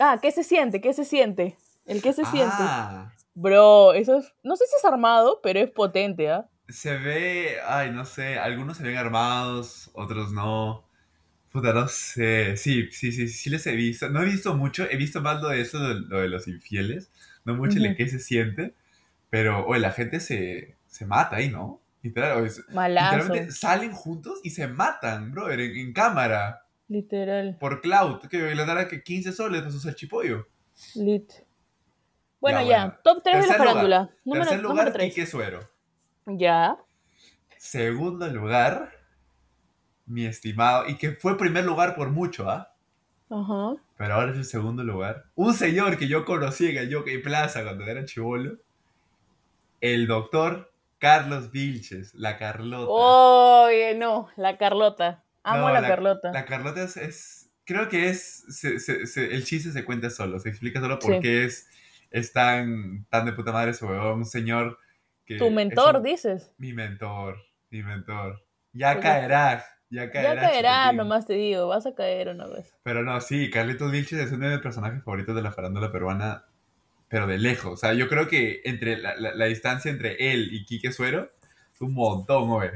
[0.00, 0.80] Ah, ¿qué se siente?
[0.80, 1.56] ¿Qué se siente?
[1.88, 2.54] El que se siente.
[2.58, 3.12] Ah.
[3.34, 4.32] Bro, eso es.
[4.42, 6.46] No sé si es armado, pero es potente, ¿ah?
[6.68, 7.56] Se ve.
[7.66, 8.38] Ay, no sé.
[8.38, 10.84] Algunos se ven armados, otros no.
[11.50, 12.56] Puta, no sé.
[12.58, 14.10] Sí, sí, sí, sí les he visto.
[14.10, 14.86] No he visto mucho.
[14.90, 17.10] He visto más lo de eso, lo de los infieles.
[17.44, 18.74] No mucho el que se siente.
[19.30, 21.80] Pero, oye, la gente se, se mata ahí, ¿no?
[22.02, 26.62] Literal, literalmente salen juntos y se matan, bro, en, cámara.
[26.86, 27.56] Literal.
[27.58, 30.46] Por cloud, que le dará que 15 soles para su salchipollo.
[30.94, 31.32] Lit.
[32.40, 34.10] Bueno, ya, top 3 de la farándula.
[34.24, 35.60] Número, tercer lugar, Quique Suero.
[36.26, 36.76] Ya.
[37.56, 38.92] Segundo lugar,
[40.06, 42.72] mi estimado, y que fue primer lugar por mucho, ¿ah?
[43.30, 43.74] Ajá.
[43.96, 45.24] Pero ahora es el segundo lugar.
[45.34, 48.58] Un señor que yo conocí en el Jockey Plaza cuando era chivolo.
[49.80, 52.90] El doctor Carlos Vilches, la Carlota.
[52.90, 55.24] Oye, no, la Carlota.
[55.42, 56.32] Amo la, Carlota.
[56.32, 58.44] La Carlota es, creo que es,
[59.16, 61.67] el chiste se cuenta solo, se explica solo por qué es
[62.10, 64.78] es tan, tan de puta madre ese huevón, un señor
[65.24, 65.36] que...
[65.36, 66.52] Tu mentor, dices.
[66.58, 67.38] Mi mentor,
[67.70, 68.42] mi mentor.
[68.72, 70.34] Ya caerá, ya caerá.
[70.34, 72.74] Ya caerá, nomás te digo, vas a caer una vez.
[72.82, 76.44] Pero no, sí, Carlitos Vilches es uno de mis personajes favoritos de la farándula peruana,
[77.08, 77.72] pero de lejos.
[77.72, 81.30] O sea, yo creo que entre la, la, distancia entre él y Quique Suero
[81.74, 82.70] es un montón, güey.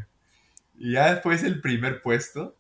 [0.79, 2.57] Y ya después el primer puesto,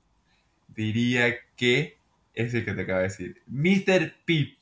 [0.69, 1.99] diría que
[2.35, 3.43] es el que te acabo de decir.
[3.47, 4.15] Mr.
[4.25, 4.59] Pete.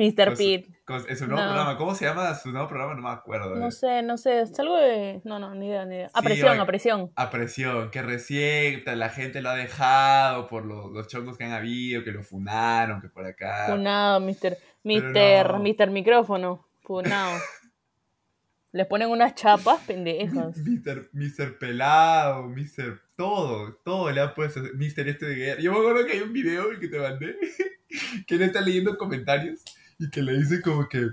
[0.00, 0.34] Mr.
[0.34, 0.66] Pete.
[1.08, 1.76] Es su nuevo programa.
[1.76, 2.94] ¿Cómo se llama su nuevo programa?
[2.94, 3.54] No me acuerdo.
[3.56, 4.40] No sé, no sé.
[4.40, 5.20] Es algo de.
[5.24, 6.10] No, no, ni idea, ni idea.
[6.14, 7.12] A presión, a presión.
[7.16, 7.90] A presión.
[7.90, 12.12] Que recién la gente lo ha dejado por los, los chongos que han habido, que
[12.12, 13.66] lo funaron, que por acá.
[13.68, 14.56] Funado, Mr.
[14.82, 15.58] Mr.
[15.58, 15.90] Mr.
[15.90, 16.66] Micrófono.
[16.82, 17.38] Funado.
[18.72, 20.56] Les ponen unas chapas pendejas.
[20.64, 21.10] Mr.
[21.12, 23.00] Mister Pelado, Mr.
[23.16, 24.60] Todo, todo le ha puesto.
[24.60, 25.08] Mr.
[25.08, 25.60] Este de guerra.
[25.60, 27.36] Yo me acuerdo que hay un video que te mandé
[28.26, 29.62] que él está leyendo comentarios
[30.00, 31.10] y que le dice como que,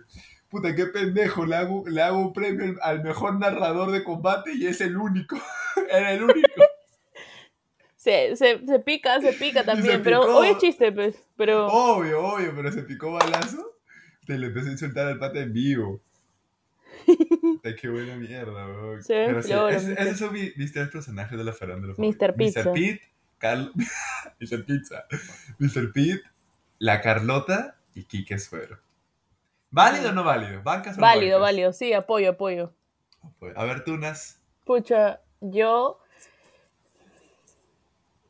[0.49, 4.65] puta, qué pendejo, le hago, le hago un premio al mejor narrador de combate y
[4.65, 5.37] es el único.
[5.91, 6.47] Era el único.
[7.97, 11.15] Se, se, se pica, se pica también, pero hoy es chiste, pues.
[11.35, 11.67] Pero...
[11.67, 13.75] Obvio, obvio, pero se picó balazo.
[14.25, 16.01] Te le empezó a insultar al pata en vivo.
[17.63, 19.01] Ay, qué buena mierda, bro.
[19.01, 19.99] Se ven sí, flores, es- Mr.
[19.99, 21.93] esos son mis, mis tres personajes de la farándula.
[21.97, 22.35] Mr.
[22.35, 22.63] Pizza.
[22.63, 22.73] Mr.
[22.73, 23.01] Pete,
[23.37, 23.71] Carl...
[24.39, 24.65] Mr.
[24.65, 25.05] Pizza.
[25.59, 25.91] Mr.
[25.91, 26.23] Pete,
[26.79, 28.77] la Carlota y Quique Suero.
[29.71, 30.61] ¿Válido o no válido?
[30.63, 31.41] ¿Bancas o no Válido, bancas?
[31.41, 32.71] válido, sí, apoyo, apoyo.
[33.55, 34.41] A ver, Tunas.
[34.65, 35.99] Pucha, yo.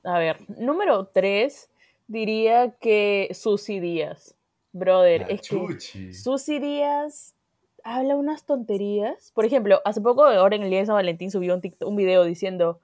[0.04, 1.70] A ver, número 3
[2.08, 4.36] diría que Susy Díaz.
[4.72, 6.14] Brother, La es que Chuchi.
[6.14, 7.36] Susy Díaz
[7.84, 9.32] habla unas tonterías.
[9.34, 11.96] Por ejemplo, hace poco, ahora en el día de San Valentín, subió un, TikTok- un
[11.96, 12.80] video diciendo: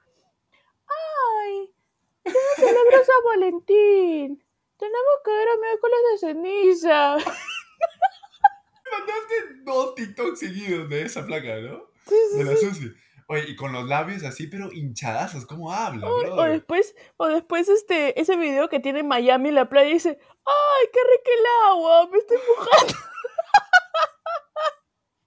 [0.88, 1.72] ¡Ay!
[2.24, 4.44] ¿Qué no celebra San Valentín?
[4.84, 7.16] Tenemos que ver a miércoles de ceniza.
[8.92, 11.88] Mandaste dos TikToks seguidos de esa placa, ¿no?
[12.06, 12.66] Sí, sí, De la sí.
[12.66, 12.92] Susi.
[13.28, 15.46] Oye, y con los labios así, pero hinchadazos.
[15.46, 19.56] ¿Cómo habla, O, o después, o después este, ese video que tiene en Miami en
[19.56, 22.10] la playa y dice, ¡ay, qué rica el agua!
[22.12, 22.94] Me estoy mojando.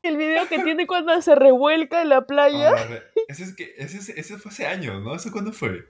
[0.03, 2.69] el video que tiene cuando se revuelca en la playa.
[2.69, 5.15] Ahora, ese, es que, ese, es- ese fue hace años, ¿no?
[5.15, 5.89] ¿Eso cuándo fue?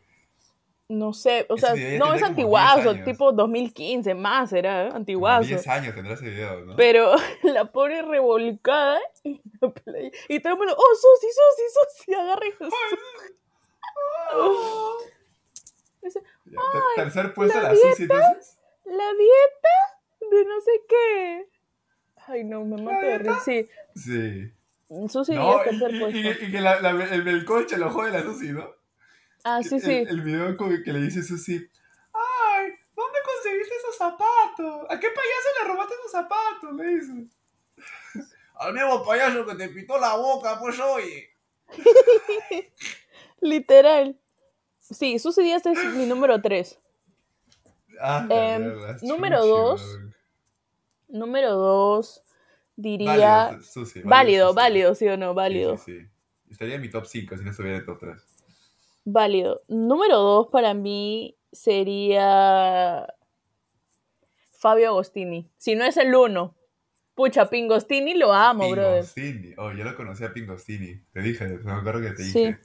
[0.89, 3.05] No sé, o Ese sea, no es antiguazo, 10 años.
[3.05, 4.91] tipo 2015, más era, ¿eh?
[4.95, 5.49] Antiguazo.
[5.49, 6.77] 10 años tendrá ese video, ¿no?
[6.77, 7.11] Pero
[7.43, 10.11] la pone revolcada en la playa.
[10.29, 12.15] Y todo el mundo, ¡oh, Susi, Susi, Susi!
[12.15, 12.53] Agarra y
[16.03, 16.23] ter-
[16.97, 18.59] Tercer puesto la la Susi, entonces.
[18.85, 21.49] la dieta de no sé qué.
[22.29, 23.41] Ay, no, me mato de risa.
[23.45, 24.53] Sí, Sí.
[25.09, 26.19] Susi No, y, tercer y- puesto.
[26.19, 28.71] y- y que la, la, el melcoche lo jode la Susi, ¿no?
[29.49, 29.93] Ah, sí, El- sí.
[30.09, 31.55] El, video como que le dice Susi,
[32.13, 32.71] ¡ay!
[32.97, 34.87] ¿Dónde conseguiste esos zapatos?
[34.91, 36.75] ¿A qué payaso le robaste esos zapatos?
[36.75, 37.31] Le dice.
[38.57, 41.31] Al mismo payaso que te pitó la boca, pues oye.
[43.41, 44.19] Literal.
[44.81, 46.79] Sí, Susi Díaz es mi número 3.
[48.01, 50.15] Ah, Em, la número chuchi, dos, weón.
[51.09, 52.23] Número 2,
[52.77, 53.45] diría...
[53.47, 54.57] Válido, Susi, Válido, Susi.
[54.57, 55.31] válido, ¿sí o no?
[55.31, 55.77] Sí, Válido.
[55.79, 56.07] sí, sí.
[56.51, 58.23] Estaría en mi top 5 si no estuviera en top 3.
[59.09, 59.63] Válido.
[59.69, 63.07] Número 2 para mí sería
[64.59, 65.49] Fabio Agostini.
[65.57, 66.55] Si no es el 1.
[67.15, 69.05] Pucha, Pingostini lo amo, brother.
[69.15, 69.55] Pingostini.
[69.59, 71.01] Oh, yo lo conocí a Pingostini.
[71.13, 72.39] Te dije, me acuerdo que te Sí.
[72.41, 72.59] dije.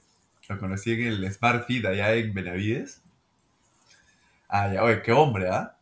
[0.48, 3.00] Lo conocí en el Smart Fit allá en Benavides.
[4.48, 5.76] Ah, ya, oye, qué hombre, ¿ah?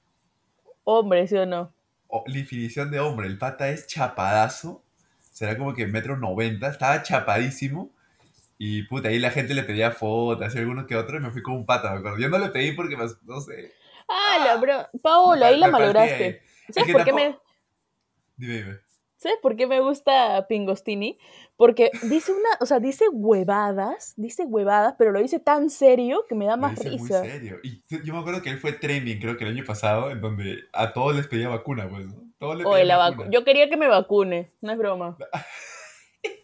[0.84, 1.72] Hombre, ¿sí o no?
[2.08, 3.26] Oh, definición de hombre.
[3.28, 4.82] El pata es chapadazo.
[5.32, 6.68] Será como que metro noventa.
[6.68, 7.90] Estaba chapadísimo.
[8.62, 11.40] Y puta, ahí la gente le pedía fotos, así algunos que otros, y me fui
[11.40, 12.18] como un pata, me acuerdo.
[12.18, 13.72] Yo no le pedí porque, me- no sé.
[14.06, 14.86] Ah, la bro.
[15.00, 16.42] Paola, ahí la malograste.
[16.68, 17.38] ¿Sabes por qué me.?
[18.36, 18.78] Dime, dime.
[19.16, 21.18] ¿Sabes por qué me gusta Pingostini?
[21.56, 26.34] Porque dice una, o sea, dice huevadas, dice huevadas, pero lo dice tan serio que
[26.34, 27.22] me da Lo más muy risa.
[27.24, 27.60] serio.
[27.62, 30.58] Y yo me acuerdo que él fue trending, creo que el año pasado, en donde
[30.74, 32.14] a todos les pedía vacuna, pues, ¿no?
[32.38, 33.24] Todos la vacuna.
[33.24, 35.16] vacu- Yo quería que me vacune, no es broma.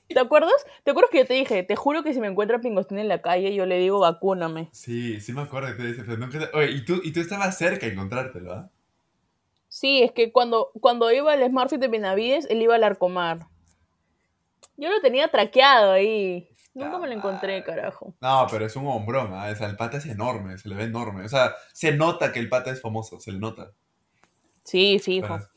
[0.08, 0.52] ¿Te acuerdas?
[0.84, 3.08] ¿Te acuerdas que yo te dije, te juro que si me encuentro a Pingostini en
[3.08, 4.68] la calle, yo le digo vacúname?
[4.72, 6.48] Sí, sí me acuerdo que te pero nunca...
[6.54, 8.70] Oye, y tú, y tú estabas cerca de encontrártelo, ¿ah?
[9.68, 13.46] Sí, es que cuando, cuando iba al Smartfit de Benavides, él iba al Arcomar.
[14.76, 16.48] Yo lo tenía traqueado ahí.
[16.72, 18.14] Nunca me lo encontré, carajo.
[18.20, 19.48] No, pero es un hombrón, ¿ah?
[19.50, 21.24] O sea, el pata es enorme, se le ve enorme.
[21.24, 23.72] O sea, se nota que el pata es famoso, se le nota.
[24.62, 25.26] Sí, fijo.
[25.26, 25.48] Pero-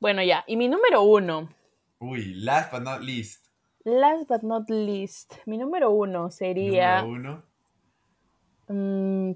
[0.00, 0.44] Bueno, ya.
[0.48, 1.48] Y mi número uno.
[2.00, 3.43] Uy, last but not least.
[3.84, 5.34] Last but not least.
[5.46, 7.02] Mi número uno sería.
[7.02, 7.42] Número uno.
[8.68, 9.32] mm,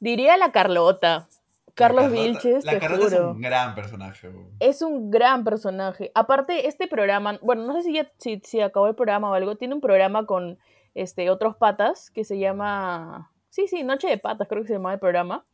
[0.00, 1.28] diría la Carlota.
[1.74, 4.30] Carlos Carlota- Vilches, La te Carlota es un gran personaje.
[4.60, 6.12] Es un gran personaje.
[6.14, 9.56] Aparte, este programa, bueno, no sé si ya si, si acabó el programa o algo,
[9.56, 10.58] tiene un programa con
[10.94, 13.30] este otros patas que se llama.
[13.48, 15.44] Sí, sí, Noche de Patas, creo que se llama el programa.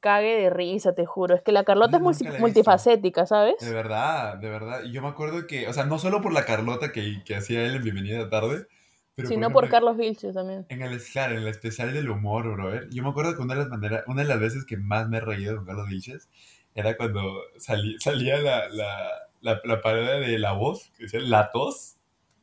[0.00, 1.34] Cague de risa, te juro.
[1.34, 3.56] Es que la Carlota Yo es multi- multifacética, ¿sabes?
[3.60, 4.82] De verdad, de verdad.
[4.84, 7.76] Yo me acuerdo que, o sea, no solo por la Carlota que, que hacía él
[7.76, 8.66] en Bienvenida Tarde,
[9.14, 10.66] pero Sino por ejemplo, Carlos Vilches también.
[10.68, 12.88] En el, claro, en el especial del humor, brother.
[12.90, 15.16] Yo me acuerdo que una de las maneras, una de las veces que más me
[15.16, 16.28] he reído con Carlos Vilches
[16.74, 19.08] era cuando salí- salía la, la,
[19.40, 21.96] la, la parodia de La Voz, que decía La Tos,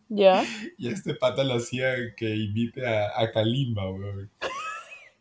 [0.10, 0.44] ¿Ya?
[0.80, 4.28] y este pata lo hacía que imite a, a Kalimba, bro.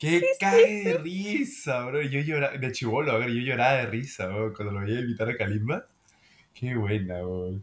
[0.03, 2.03] ¡Qué cae de risa, bro!
[2.03, 5.31] Yo lloraba, de chivolo, a ver, yo lloraba de risa, bro, cuando lo veía imitar
[5.31, 5.87] a Kalimba.
[6.55, 7.61] ¡Qué buena, bro!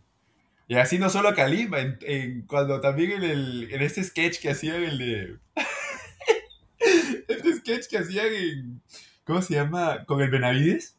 [0.70, 4.40] Y así no solo a Kalimba, en, en- cuando también en, el, en este sketch
[4.40, 5.38] que hacían el de...
[7.28, 8.82] este sketch que hacían en...
[9.26, 10.06] ¿Cómo se llama?
[10.06, 10.96] ¿Con el Benavides?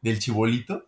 [0.00, 0.86] del chibolito.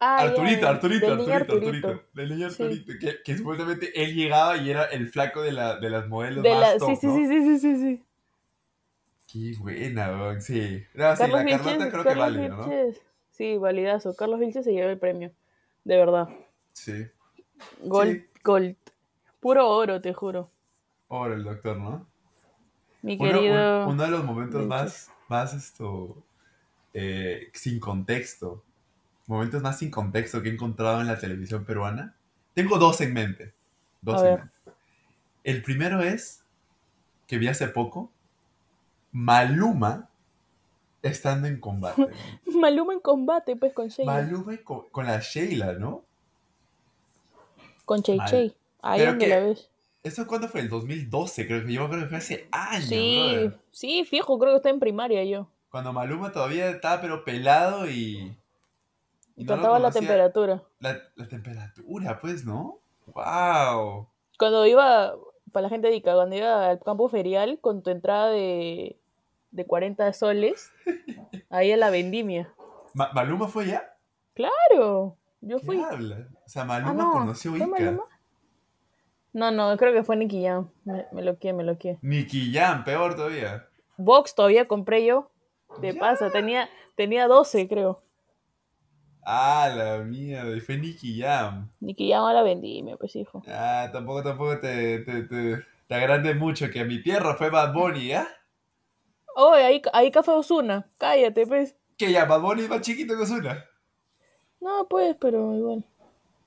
[0.00, 2.92] Arturito, Arturito, Arturito, Arturito, Del niño Arturito.
[3.00, 6.50] Que, que, supuestamente él llegaba y era el flaco de, la, de las modelos de
[6.50, 8.04] más top, sí, sí, sí, sí, sí, sí.
[9.30, 10.82] Qué buena, sí.
[10.94, 12.66] No, sí, la Carlota creo que vale, ¿no?
[13.30, 14.16] Sí, validazo.
[14.16, 15.30] Carlos Vilches se lleva el premio.
[15.84, 16.28] De verdad.
[16.72, 17.06] Sí.
[17.82, 18.74] Gold, gold.
[19.38, 20.50] Puro oro, te juro.
[21.08, 22.06] Oro el doctor, ¿no?
[23.02, 23.86] Mi querido.
[23.86, 26.16] uno de los momentos más, más esto,
[26.94, 28.64] eh, sin contexto,
[29.26, 32.16] momentos más sin contexto que he encontrado en la televisión peruana.
[32.54, 33.52] Tengo dos en mente.
[34.00, 34.54] Dos en mente.
[35.44, 36.42] El primero es
[37.26, 38.10] que vi hace poco
[39.18, 40.08] Maluma
[41.02, 42.06] estando en combate.
[42.46, 44.12] Maluma en combate, pues con Sheila.
[44.12, 46.04] Maluma con, la Sheila, ¿no?
[47.84, 48.54] Con Chey Chey.
[48.80, 49.70] Ahí donde la ves.
[50.04, 50.60] ¿Eso cuándo fue?
[50.60, 52.84] El 2012, creo que yo creo que fue hace años.
[52.84, 55.48] Sí, sí, fijo, creo que está en primaria yo.
[55.68, 58.36] Cuando Maluma todavía estaba pero pelado y...
[59.34, 60.62] y Trataba la temperatura.
[60.78, 62.78] La, la, temperatura, pues, ¿no?
[63.06, 64.06] ¡Wow!
[64.38, 65.16] Cuando iba,
[65.50, 68.97] para la gente dica, cuando iba al campo ferial con tu entrada de,
[69.50, 70.72] de 40 soles,
[71.50, 72.52] ahí a la vendimia.
[72.94, 73.96] ¿Maluma fue ya?
[74.34, 75.82] Claro, yo ¿Qué fui.
[75.82, 76.28] Habla?
[76.44, 77.98] O sea, Maluma ah, conoció a Ica.
[79.32, 80.70] No, no, creo que fue Nicky Jam.
[80.84, 81.98] Me, me lo quié, me lo quié.
[82.02, 83.66] Nicky Jam, peor todavía.
[83.96, 85.30] Box todavía compré yo.
[85.80, 88.02] De pasa, tenía, tenía 12, creo.
[89.22, 91.70] Ah, la mierda, fue Nicky Jam.
[91.80, 93.42] Nicky Jam a la vendimia, pues hijo.
[93.46, 98.08] Ah, tampoco, tampoco te, te, te, te agrande mucho que mi tierra fue Bad Bunny,
[98.08, 98.26] ¿ya?
[99.40, 100.84] Oh, ahí, ahí fue Osuna.
[100.98, 101.76] Cállate, pues.
[101.96, 102.24] ¿Qué ya?
[102.24, 103.64] ¿Bad Bunny es más chiquito que Osuna?
[104.60, 105.84] No, pues, pero igual.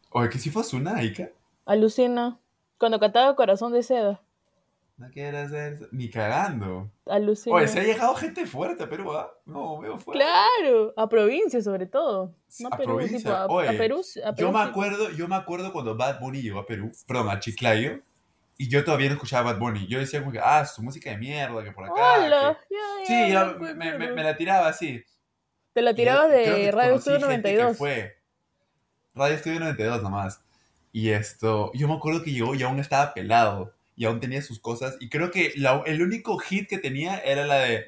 [0.09, 1.29] Oye, que si fue Osuna, Ica.
[1.65, 2.37] Alucina.
[2.77, 4.21] Cuando cantaba Corazón de Seda.
[4.97, 5.87] No quiero hacer.
[5.93, 6.91] Ni cagando.
[7.05, 7.55] Alucina.
[7.55, 9.31] Oye, se ha llegado gente fuerte a Perú, ¿ah?
[9.45, 10.21] No, veo fuerte.
[10.21, 12.35] Claro, a provincia sobre todo.
[12.59, 13.17] No a, Perú, provincia.
[13.19, 14.01] Tipo, a, Oye, a, Perú,
[14.35, 18.01] yo, me acuerdo, yo me acuerdo cuando Bad Bunny llegó a Perú, perdón, a Chiclayo,
[18.57, 19.87] y yo todavía no escuchaba Bad Bunny.
[19.87, 21.93] Yo decía como que, ah, su música de mierda, que por acá.
[21.95, 22.59] Hola.
[23.05, 25.03] sí, yo me, me, la tiraba así.
[25.73, 27.77] Te la tirabas de Radio Estudio 92.
[27.77, 28.17] Fue.
[29.15, 30.43] Radio Estudio 92 nomás.
[30.91, 33.73] Y esto, yo me acuerdo que llegó y aún estaba pelado.
[33.95, 34.97] Y aún tenía sus cosas.
[34.99, 35.53] Y creo que
[35.85, 37.85] el único hit que tenía era la de.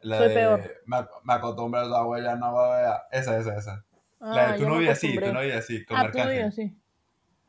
[0.00, 0.34] La Soy de.
[0.34, 0.82] Peor.
[0.86, 3.84] Me, me acostumbro a huella, no a Esa, esa, esa.
[4.20, 6.76] la de ah, tu novia sí, tu novia sí, con ah, tu novia sí.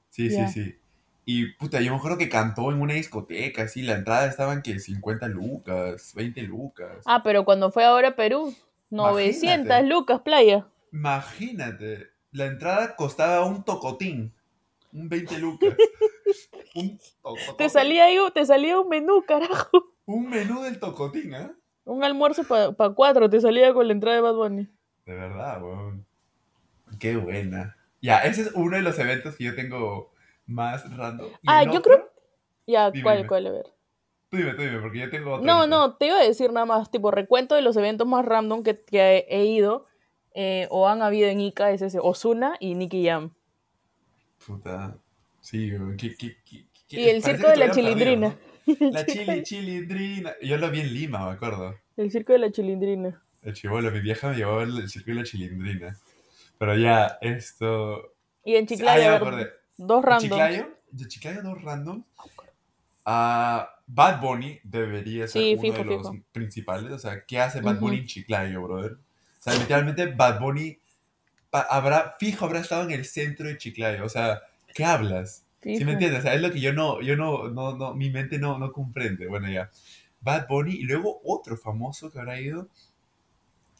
[0.09, 0.82] Sí, sí, sí.
[1.25, 4.79] Y puta, yo me acuerdo que cantó en una discoteca, así, la entrada estaban que
[4.79, 7.03] 50 lucas, 20 lucas.
[7.05, 8.53] Ah, pero cuando fue ahora a Perú,
[8.89, 10.67] 900 lucas, playa.
[10.91, 14.33] Imagínate, la entrada costaba un tocotín.
[14.91, 15.75] Un 20 lucas.
[16.75, 16.99] un
[17.57, 19.93] Te salía, ahí, te salía un menú, carajo.
[20.05, 21.51] Un menú del tocotín, ¿eh?
[21.85, 24.69] Un almuerzo para cuatro te salía con la entrada de Bad Bunny.
[25.05, 26.05] De verdad, weón.
[26.99, 27.75] Qué buena.
[28.01, 30.12] Ya, ese es uno de los eventos que yo tengo
[30.45, 31.29] más random.
[31.45, 32.09] Ah, yo creo.
[32.65, 33.47] Ya, ¿cuál, cuál?
[33.47, 33.65] A ver.
[34.29, 35.45] Tú dime, tú dime, porque yo tengo otro.
[35.45, 38.63] No, no, te iba a decir nada más, tipo, recuento de los eventos más random
[38.63, 39.85] que, que he ido
[40.33, 43.33] eh, o han habido en Ica es ese Osuna y Nicky Jam.
[44.45, 44.97] Puta.
[45.39, 46.37] Sí, ¿qué, qué,
[46.87, 48.35] qué, Y el circo de la chilindrina.
[48.65, 50.33] La chili, chilindrina.
[50.41, 51.75] Yo lo vi en Lima, me acuerdo.
[51.97, 53.21] El circo de la chilindrina.
[53.43, 55.97] El chivolo, mi vieja me llevaba el circo de la chilindrina.
[56.57, 58.15] Pero ya, esto.
[58.45, 59.47] Y en Chiclayo, ah,
[59.77, 60.29] dos random.
[60.29, 62.03] Chiclayo, de Chiclayo, dos random.
[63.05, 66.91] Uh, Bad Bunny debería ser uno de los principales.
[66.91, 68.93] O sea, ¿qué hace Bad Bunny en Chiclayo, brother?
[68.93, 70.79] O sea, literalmente Bad Bunny
[71.51, 74.05] habrá, fijo, habrá estado en el centro de Chiclayo.
[74.05, 74.41] O sea,
[74.73, 75.45] ¿qué hablas?
[75.61, 76.19] ¿Sí me entiendes?
[76.19, 78.71] O sea, es lo que yo no, yo no, no, no mi mente no, no
[78.71, 79.27] comprende.
[79.27, 79.69] Bueno, ya.
[80.21, 82.69] Bad Bunny y luego otro famoso que habrá ido.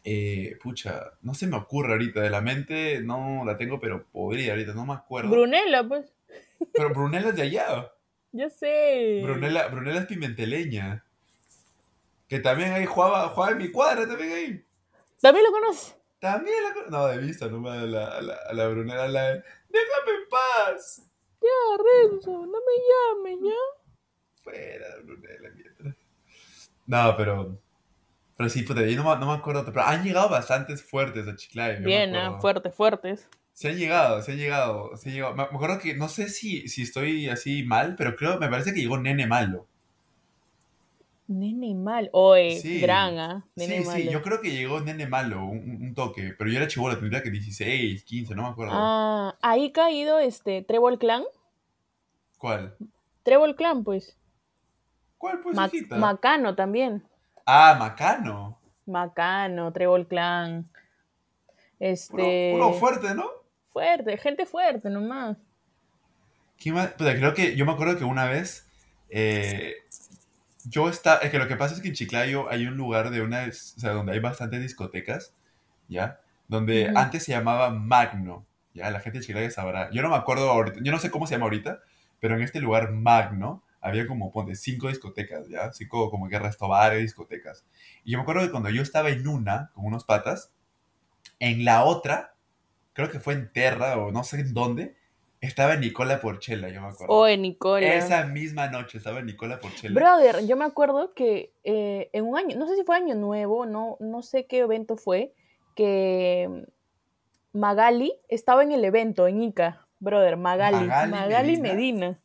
[0.04, 2.22] Eh, pucha, no se me ocurre ahorita.
[2.22, 5.30] De la mente no la tengo, pero podría ahorita, no me acuerdo.
[5.30, 6.14] Brunella, pues.
[6.74, 7.92] Pero Brunella es de allá.
[8.32, 9.22] Ya sé.
[9.24, 11.06] Brunella, Brunella es pimenteleña.
[12.28, 14.66] Que también ahí jugaba, jugaba en mi cuadra también ahí.
[15.22, 15.96] ¿También lo conoces?
[16.20, 16.92] También la conoces.
[16.92, 19.08] No, de vista nomás la, a la, la Brunella.
[19.08, 19.34] La,
[19.70, 21.02] Déjame en paz.
[21.42, 24.42] Ya, Renzo, no me llames, ¿ya?
[24.44, 25.96] Fuera, Brunella, mientras.
[26.86, 27.63] No, pero.
[28.44, 29.64] Pero sí, puta, yo no, no, me acuerdo.
[29.64, 31.86] Pero han llegado bastantes fuertes a Chiclayo.
[31.86, 33.30] Bien, ah, fuertes, fuertes.
[33.54, 35.34] Se han llegado, se han llegado, se han llegado.
[35.34, 38.82] Me acuerdo que, no sé si, si estoy así mal, pero creo, me parece que
[38.82, 39.66] llegó Nene Malo.
[41.28, 42.82] Nene Malo, oye, sí.
[42.82, 43.46] gran, ¿ah?
[43.56, 47.24] sí, sí, yo creo que llegó Nene Malo, un, toque, pero yo era chivola, tendría
[47.24, 48.74] que 16, 15, no me acuerdo.
[48.76, 51.24] Ah, ahí caído este, Trébol Clan.
[52.38, 52.76] ¿Cuál?
[53.24, 54.18] Trébol Clan, pues.
[55.18, 55.56] ¿Cuál, pues,
[55.92, 57.04] Macano también.
[57.46, 58.60] Ah, Macano.
[58.86, 60.70] Macano, Trébol Clan.
[61.80, 62.54] Este...
[62.56, 63.30] Uno, fuerte, ¿no?
[63.70, 65.38] Fuerte, gente fuerte nomás.
[66.58, 68.70] creo que yo me acuerdo que una vez
[69.10, 69.76] eh,
[70.66, 73.22] yo está, es que lo que pasa es que en Chiclayo hay un lugar de
[73.22, 75.34] una, o sea, donde hay bastantes discotecas,
[75.88, 76.20] ¿ya?
[76.48, 78.90] Donde antes se llamaba Magno, ¿ya?
[78.92, 79.90] La gente de Chiclayo sabrá.
[79.92, 81.82] Yo no me acuerdo ahorita, yo no sé cómo se llama ahorita,
[82.20, 85.72] pero en este lugar Magno había como, ponte, cinco discotecas, ¿ya?
[85.74, 87.66] Cinco como que bares, discotecas.
[88.06, 90.52] Y yo me acuerdo que cuando yo estaba en una, con unos patas,
[91.40, 92.34] en la otra,
[92.94, 94.96] creo que fue en Terra o no sé en dónde,
[95.42, 97.14] estaba Nicola Porchela, yo me acuerdo.
[97.14, 97.86] Oh, en Nicola.
[97.86, 100.00] Esa misma noche estaba Nicola Porchela.
[100.00, 103.66] Brother, yo me acuerdo que eh, en un año, no sé si fue año nuevo,
[103.66, 105.34] no, no sé qué evento fue,
[105.76, 106.66] que
[107.52, 109.86] Magali estaba en el evento en Ica.
[110.00, 110.88] Brother, Magali.
[110.88, 112.18] Magali, Medina.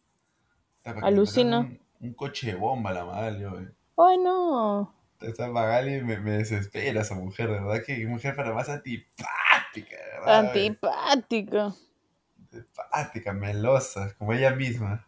[1.03, 1.68] Alucina.
[2.01, 3.68] Un, coche bomba la Magali, hoy.
[3.97, 4.95] Ay, no.
[5.20, 10.39] Esta Magali me, me, desespera esa mujer, de verdad que mujer para más antipática, ¿verdad?
[10.47, 11.74] Antipática
[12.51, 15.07] simpática, melosa, como ella misma.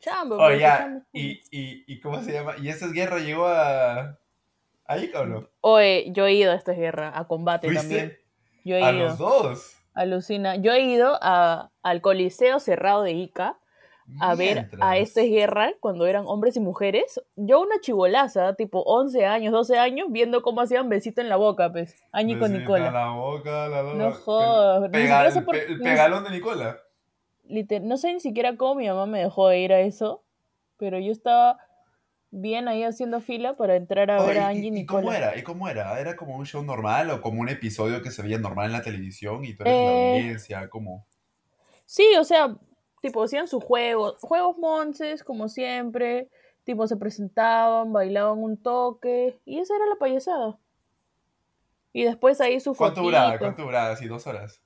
[0.00, 1.02] Chambo, oh, ya.
[1.12, 2.54] ¿Y, y, ¿Y cómo se llama?
[2.60, 4.18] ¿Y esa guerra llegó a.
[4.86, 5.48] ahí o no?
[5.60, 8.18] Oye, yo he ido a esta guerra, a combate también.
[8.64, 9.08] Yo he ¿A ido.
[9.08, 9.76] los dos?
[9.94, 10.56] Alucina.
[10.56, 13.58] Yo he ido a, al Coliseo Cerrado de Ica
[14.20, 17.20] a ver a esta guerra cuando eran hombres y mujeres.
[17.36, 21.72] Yo una chivolaza, tipo 11 años, 12 años, viendo cómo hacían besito en la boca,
[21.72, 21.94] pues.
[22.12, 22.90] Añi con Nicola.
[22.90, 24.84] la boca, la, No jodas.
[24.84, 26.78] el, pegalón de Nicola.
[27.82, 30.22] no sé ni siquiera cómo mi mamá me dejó ir a eso,
[30.78, 31.58] pero yo estaba
[32.32, 35.02] bien ahí haciendo fila para entrar a ver a Angie y Nicola.
[35.02, 35.38] ¿Y cómo era?
[35.38, 36.00] ¿Y cómo era?
[36.00, 38.82] ¿Era como un show normal o como un episodio que se veía normal en la
[38.82, 40.68] televisión y tú eres la eh, audiencia?
[40.70, 41.06] ¿Cómo?
[41.84, 42.56] Sí, o sea,
[43.02, 46.28] tipo, hacían sus juegos, juegos monces, como siempre,
[46.64, 50.56] tipo, se presentaban, bailaban un toque, y esa era la payasada.
[51.92, 53.38] Y después ahí su ¿Cuánto duraba?
[53.38, 53.90] ¿Cuánto duraba?
[53.90, 54.62] ¿Así dos horas?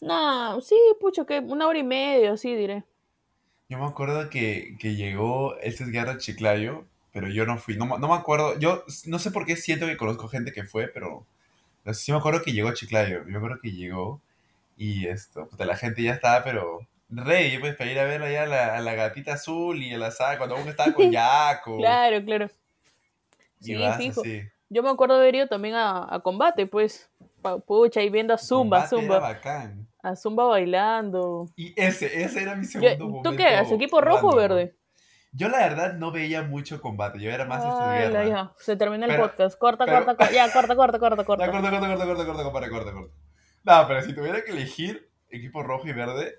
[0.00, 2.84] No, sí, pucho, que una hora y media, sí, diré.
[3.68, 8.08] Yo me acuerdo que, que llegó este Guerra Chiclayo, pero yo no fui, no, no,
[8.08, 11.26] me acuerdo, yo no sé por qué siento que conozco gente que fue, pero
[11.92, 14.22] sí me acuerdo que llegó a Chiclayo, yo me acuerdo que llegó
[14.76, 18.42] y esto, pues la gente ya estaba, pero rey, pues, para ir a ver allá
[18.42, 21.78] a la, a la gatita azul y a la saga cuando uno estaba con Yaco.
[21.78, 22.48] claro, claro.
[23.60, 24.22] Sí, fijo.
[24.68, 27.10] Yo me acuerdo de haber ido también a, a combate, pues.
[27.66, 29.16] Pucha, ahí viendo a Zumba, Zumba.
[29.16, 29.86] Era bacán.
[30.02, 31.48] A Zumba bailando.
[31.54, 33.30] Y ese, ese era mi segundo momento.
[33.30, 33.70] ¿Tú qué eras?
[33.70, 34.76] ¿Equipo rojo o verde?
[35.32, 38.30] Yo la verdad no veía mucho combate, yo era más estudiante.
[38.30, 39.58] Ya, se termina el podcast.
[39.58, 40.32] Corta, corta, corta.
[40.32, 41.46] Ya, corta, corta, corta, corta.
[41.46, 43.14] Ya, corta, corta, corta, corta, corta, corta, corta, corta.
[43.62, 46.38] No, pero si tuviera que elegir equipo rojo y verde,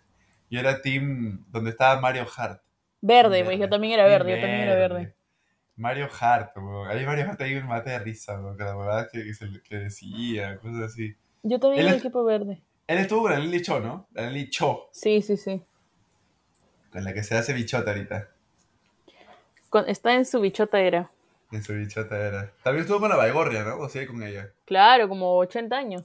[0.50, 2.62] yo era team donde estaba Mario Hart.
[3.02, 5.16] Verde, güey, yo también era verde, yo también era verde.
[5.76, 6.92] Mario Hart, güey.
[6.92, 9.32] Ahí Mario Hart ahí un mate de risa, güey, la verdad que,
[9.64, 11.16] que decía, cosas así.
[11.44, 12.62] Yo también era equipo verde.
[12.88, 14.08] Él estuvo con Lili Cho, ¿no?
[14.14, 14.90] La Lili Cho.
[14.92, 15.62] Sí, sí, sí.
[16.92, 18.30] Con la que se hace bichota ahorita.
[19.88, 21.12] está en su bichota era.
[21.52, 22.52] En su bichota era.
[22.64, 23.78] También estuvo con la Baigorria, ¿no?
[23.78, 24.52] ¿O sigue con ella?
[24.66, 26.04] Claro, como 80 años.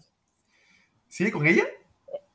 [1.09, 1.65] ¿Sigue con ella?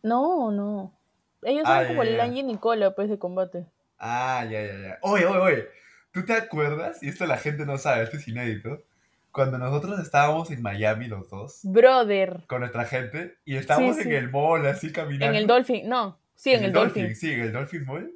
[0.01, 0.96] No, no.
[1.43, 3.65] Ellos son ah, como el Angie y Nicola, pues, de combate.
[3.99, 4.97] Ah, ya, ya, ya.
[5.01, 5.67] Oye, oye, oye.
[6.11, 7.01] ¿Tú te acuerdas?
[7.03, 8.83] Y esto la gente no sabe, esto es inédito.
[9.31, 11.59] Cuando nosotros estábamos en Miami los dos.
[11.63, 12.43] Brother.
[12.47, 13.37] Con nuestra gente.
[13.45, 15.27] Y estábamos en el mall, así caminando.
[15.27, 16.19] En el Dolphin, no.
[16.33, 17.15] Sí, en, el, Dolphin.
[17.15, 18.11] Sí, en el Dolphin Mall.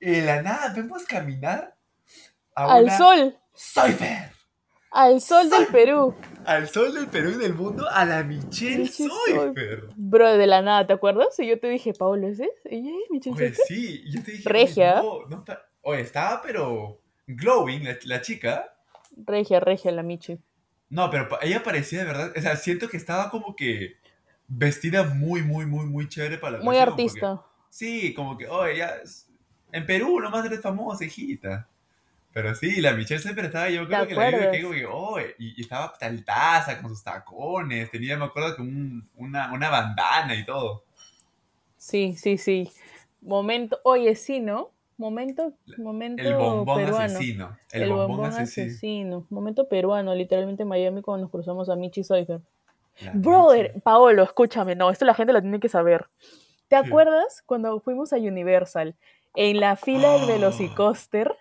[0.00, 1.74] Y de la nada vemos caminar
[2.54, 3.36] a Al sol.
[3.54, 4.35] Soy Fer.
[4.90, 6.14] Al sol del Perú.
[6.44, 9.88] Al sol del Perú y del mundo, a la Michelle Soifer.
[9.96, 11.38] Bro, de la nada, ¿te acuerdas?
[11.38, 12.52] Y yo te dije, Paolo, ¿es ese?
[12.70, 15.02] Y ella Michelle Pues sí, y yo te dije, Regia.
[15.02, 15.68] No, no está...
[15.82, 18.76] Oye, estaba pero glowing, la, chica.
[19.16, 20.38] Regia, regia, la Michi.
[20.88, 23.96] No, pero ella parecía de verdad, o sea, siento que estaba como que
[24.48, 27.42] vestida muy, muy, muy, muy chévere para la Muy artista.
[27.70, 28.94] sí, como que, oye, ya,
[29.72, 31.68] en Perú nomás eres famosa, hijita.
[32.36, 35.58] Pero sí, la Michelle siempre estaba, yo creo que la vi que como oh, y,
[35.58, 40.84] estaba taltaza con sus tacones, tenía, me acuerdo que un, una, una bandana y todo.
[41.78, 42.70] Sí, sí, sí.
[43.22, 44.68] Momento, oye, sí, ¿no?
[44.98, 47.04] Momento, momento el bombón peruano.
[47.04, 47.56] asesino.
[47.72, 49.26] El, bombón, asesino.
[49.30, 52.42] Momento peruano, literalmente en Miami cuando nos cruzamos a Michi Soifer.
[53.14, 56.04] Brother, Paolo, escúchame, no, esto la gente lo tiene que saber.
[56.68, 58.94] ¿Te acuerdas cuando fuimos a Universal?
[59.34, 61.34] En la fila del Velocicoaster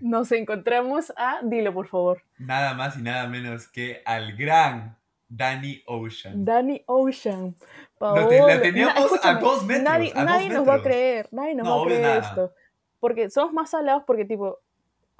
[0.00, 2.22] nos encontramos a, dilo por favor.
[2.38, 4.96] Nada más y nada menos que al gran
[5.28, 6.44] Danny Ocean.
[6.44, 7.54] Danny Ocean.
[8.00, 9.84] Lo, teníamos a dos metros.
[9.84, 12.52] Nadie, nos va a creer, nadie nos va a creer esto.
[12.98, 14.58] Porque somos más salados porque, tipo,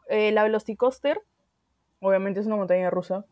[0.09, 1.22] eh, la Velocicoaster,
[2.01, 3.24] obviamente es una montaña rusa,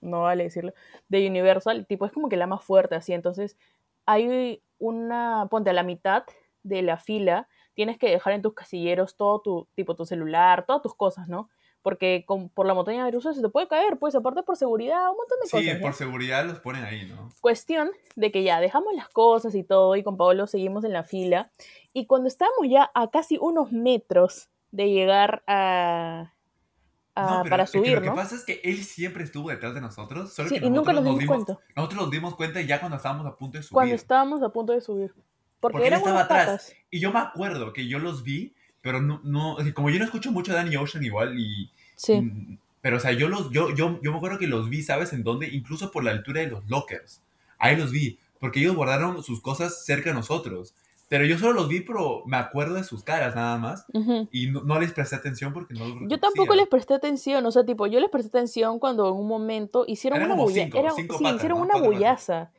[0.00, 0.74] no vale decirlo,
[1.08, 3.56] de Universal, tipo, es como que la más fuerte así, entonces
[4.04, 6.24] hay una, ponte a la mitad
[6.62, 10.82] de la fila, tienes que dejar en tus casilleros todo tu, tipo, tu celular, todas
[10.82, 11.48] tus cosas, ¿no?
[11.82, 15.10] Porque con, por la montaña de rusa se te puede caer, pues aparte por seguridad,
[15.10, 15.60] un montón de cosas.
[15.60, 17.30] Sí, por seguridad los ponen ahí, ¿no?
[17.40, 21.04] Cuestión de que ya dejamos las cosas y todo, y con Pablo seguimos en la
[21.04, 21.52] fila,
[21.92, 26.32] y cuando estábamos ya a casi unos metros de llegar a,
[27.14, 30.58] para subir, Lo que pasa es que él siempre estuvo detrás de nosotros, solo sí,
[30.58, 31.58] que y nunca nos dimos, cuenta.
[31.76, 33.74] Nosotros nos dimos cuenta ya cuando estábamos a punto de subir.
[33.74, 35.14] Cuando estábamos a punto de subir.
[35.60, 36.74] Porque, Porque él estaba atrás.
[36.96, 40.32] Y yo me acuerdo que yo los vi, pero no, no, como yo no escucho
[40.32, 41.70] mucho a Danny Ocean igual y...
[41.94, 42.20] Sí.
[42.20, 45.12] Mm, pero, o sea, yo, los, yo, yo, yo me acuerdo que los vi, ¿sabes
[45.12, 45.48] en dónde?
[45.48, 47.20] Incluso por la altura de los lockers.
[47.58, 50.72] Ahí los vi, porque ellos guardaron sus cosas cerca de nosotros.
[51.08, 53.84] Pero yo solo los vi, pero me acuerdo de sus caras nada más.
[54.32, 57.64] Y no, les presté atención porque no los Yo tampoco les presté atención, o sea,
[57.64, 60.94] tipo, yo les presté atención cuando en un momento hicieron una bullaza.
[60.96, 62.50] Sí, hicieron una bullaza.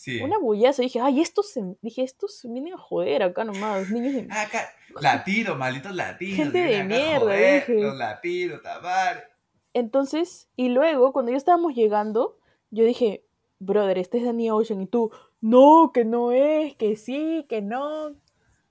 [0.00, 0.18] Sí.
[0.22, 0.80] Una bullaza.
[0.80, 4.28] Dije, ay, estos se, dije, estos vienen a joder acá nomás, niños de...
[4.30, 4.66] Acá,
[4.98, 6.38] latinos, malditos latinos.
[6.38, 7.74] Gente de mierda, dije.
[7.82, 9.30] Los latinos, tabar.
[9.74, 12.38] Entonces, y luego, cuando ya estábamos llegando,
[12.70, 13.26] yo dije,
[13.58, 15.10] brother, este es Danny Ocean, y tú,
[15.42, 18.16] no, que no es, que sí, que no.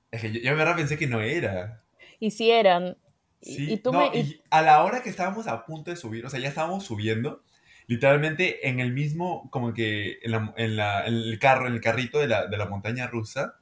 [0.09, 1.83] Es que yo, yo verdad pensé que no era.
[2.19, 2.97] Y si eran.
[3.43, 4.41] Sí, y, tú me, y...
[4.49, 7.43] a la hora que estábamos a punto de subir, o sea, ya estábamos subiendo,
[7.89, 11.81] literalmente en el mismo, como que en, la, en, la, en el carro, en el
[11.81, 13.55] carrito de la, de la montaña rusa,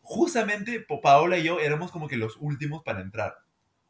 [0.00, 3.34] justamente Paola y yo éramos como que los últimos para entrar.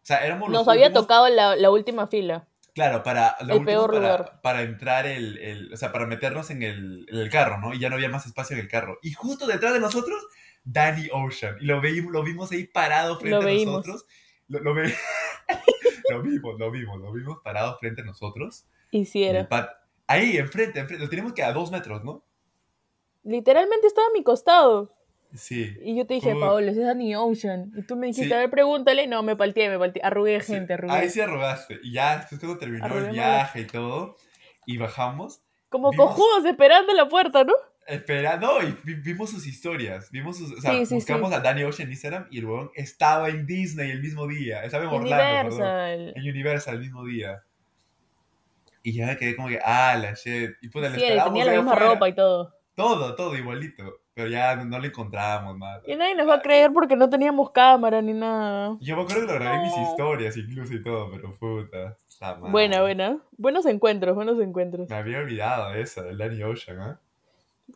[0.02, 2.48] O sea, éramos los Nos había tocado la, la última fila.
[2.74, 4.40] Claro, para, el peor para, lugar.
[4.42, 7.72] para entrar el, el, o sea, para meternos en el, en el, carro, ¿no?
[7.72, 8.98] Y ya no había más espacio en el carro.
[9.00, 10.26] Y justo detrás de nosotros,
[10.64, 11.56] Danny Ocean.
[11.60, 14.06] Y lo, veimos, lo vimos ahí parado frente a nosotros.
[14.48, 14.92] Lo, lo, ve...
[16.10, 18.66] lo vimos, lo vimos, lo vimos parado frente a nosotros.
[18.90, 19.48] Hiciera.
[20.06, 21.04] Ahí, enfrente, enfrente.
[21.04, 22.24] Lo tenemos que a dos metros, ¿no?
[23.24, 24.90] Literalmente estaba a mi costado.
[25.34, 25.76] Sí.
[25.82, 26.34] Y yo te dije.
[26.34, 27.72] Paolo, ese es Danny Ocean.
[27.76, 28.32] Y tú me dijiste, sí.
[28.32, 29.06] a ver, pregúntale.
[29.06, 30.02] No, me palteé, me palteé.
[30.02, 30.54] Arrugué sí.
[30.54, 30.94] gente, arrugué.
[30.94, 31.78] Ahí sí arrugaste.
[31.82, 34.16] Y ya, después cuando terminó Arrugué el viaje y todo,
[34.66, 35.42] y bajamos.
[35.68, 37.52] Como vimos, cojudos esperando la puerta, ¿no?
[37.86, 40.10] Esperando, y vimos sus historias.
[40.10, 43.28] Vimos sus, o sea, sí, buscamos a Danny Ocean en Instagram y el weón estaba
[43.28, 44.64] en Disney el mismo día.
[44.64, 45.98] Estaba en Orlando, Universal.
[45.98, 47.44] Perdón, en Universal el mismo día.
[48.88, 50.52] Y ya me quedé como que, ah, la shit.
[50.62, 52.54] Y pues, sí, tenía la misma ropa y todo.
[52.74, 54.00] Todo, todo igualito.
[54.14, 55.82] Pero ya no, no lo encontrábamos más.
[55.86, 58.78] Y nadie nos va a creer porque no teníamos cámara ni nada.
[58.80, 61.98] Yo me acuerdo que lo grabé en mis historias incluso y todo, pero puta.
[62.50, 63.18] Buena, buena.
[63.36, 64.88] Buenos encuentros, buenos encuentros.
[64.88, 66.94] Me había olvidado de eso, del Danny Ocean, ¿eh?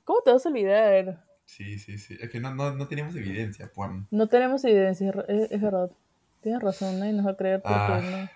[0.05, 1.23] ¿Cómo te vas a olvidar?
[1.45, 2.17] Sí, sí, sí.
[2.23, 4.07] Es que no, no, no teníamos evidencia, Juan.
[4.11, 5.91] No tenemos evidencia, es, es, verdad.
[6.41, 8.29] Tienes razón, nadie nos va a creer porque ah, no,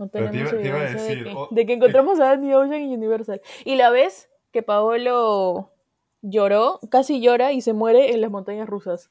[0.00, 2.18] no tenemos te iba, evidencia te iba a decir, de, que, oh, de que encontramos
[2.20, 3.42] a Danny Ocean y Universal.
[3.64, 5.70] Y la vez que Paolo
[6.22, 9.10] lloró, casi llora y se muere en las montañas rusas.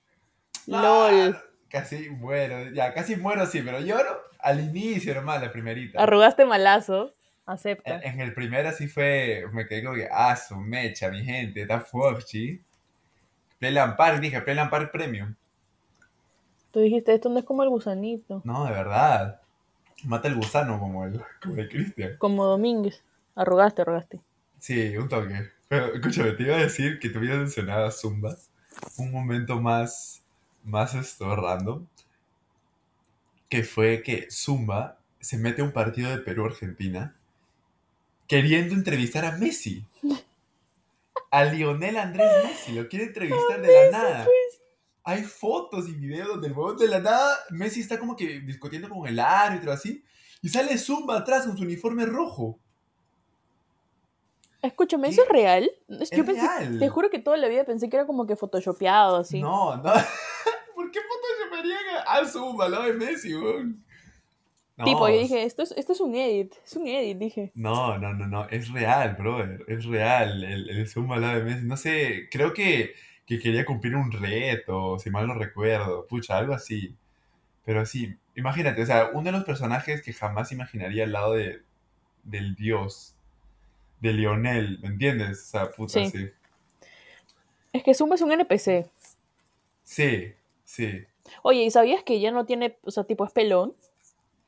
[0.71, 0.81] Ah,
[1.11, 1.37] LOL.
[1.69, 4.09] Casi muero, ya, casi muero sí, pero lloro
[4.39, 6.01] al inicio nomás, la primerita.
[6.01, 7.13] Arrugaste malazo,
[7.45, 7.97] acepta.
[7.97, 11.61] En, en el primero sí fue, me quedé como que, ah, su mecha, mi gente,
[11.61, 12.63] está fuerte.
[13.59, 15.35] Play Lampard, dije, Play Lampard Premium.
[16.71, 18.41] Tú dijiste, esto no es como el gusanito.
[18.43, 19.38] No, de verdad.
[20.05, 22.17] Mata el gusano como el, como el Cristian.
[22.17, 23.03] Como Domínguez.
[23.35, 24.21] Arrugaste, arrugaste.
[24.57, 25.49] Sí, un toque.
[25.67, 28.35] Pero escúchame, te iba a decir que te hubieras mencionado a Zumba.
[28.97, 30.23] Un momento más,
[30.63, 31.85] más esto, random.
[33.49, 37.15] Que fue que Zumba se mete a un partido de Perú-Argentina
[38.27, 39.85] queriendo entrevistar a Messi.
[41.31, 42.71] A Lionel Andrés Messi.
[42.73, 44.27] Lo quiere entrevistar de la nada.
[45.03, 48.89] Hay fotos y videos donde el huevón de la nada, Messi está como que discutiendo
[48.89, 50.03] con el árbitro así.
[50.41, 52.59] Y sale Zumba atrás con su uniforme rojo.
[54.61, 55.71] Escúchame, ¿eso es real?
[55.87, 56.79] Es que yo pensé, real.
[56.79, 59.41] te juro que toda la vida pensé que era como que photoshopeado así.
[59.41, 59.83] No, no.
[60.75, 63.85] ¿Por qué photoshopearían a Zumba al lado de Messi, weón?
[64.75, 64.85] No.
[64.85, 67.51] Tipo, yo dije, esto es, esto es un edit, es un edit, dije.
[67.53, 71.43] No, no, no, no, es real, brother, es real, el, el Zumba al lado de
[71.43, 71.65] Messi.
[71.65, 72.95] No sé, creo que,
[73.30, 76.95] que quería cumplir un reto, si mal no recuerdo, pucha, algo así.
[77.63, 81.61] Pero sí, imagínate, o sea, uno de los personajes que jamás imaginaría al lado de,
[82.23, 83.15] del dios
[83.99, 85.43] de Lionel, ¿me entiendes?
[85.43, 86.09] O sea, puta, sí.
[86.09, 86.30] sí.
[87.71, 88.89] Es que Zumba es un NPC.
[89.84, 91.05] Sí, sí.
[91.43, 93.75] Oye, ¿y sabías que ya no tiene, o sea, tipo es pelón?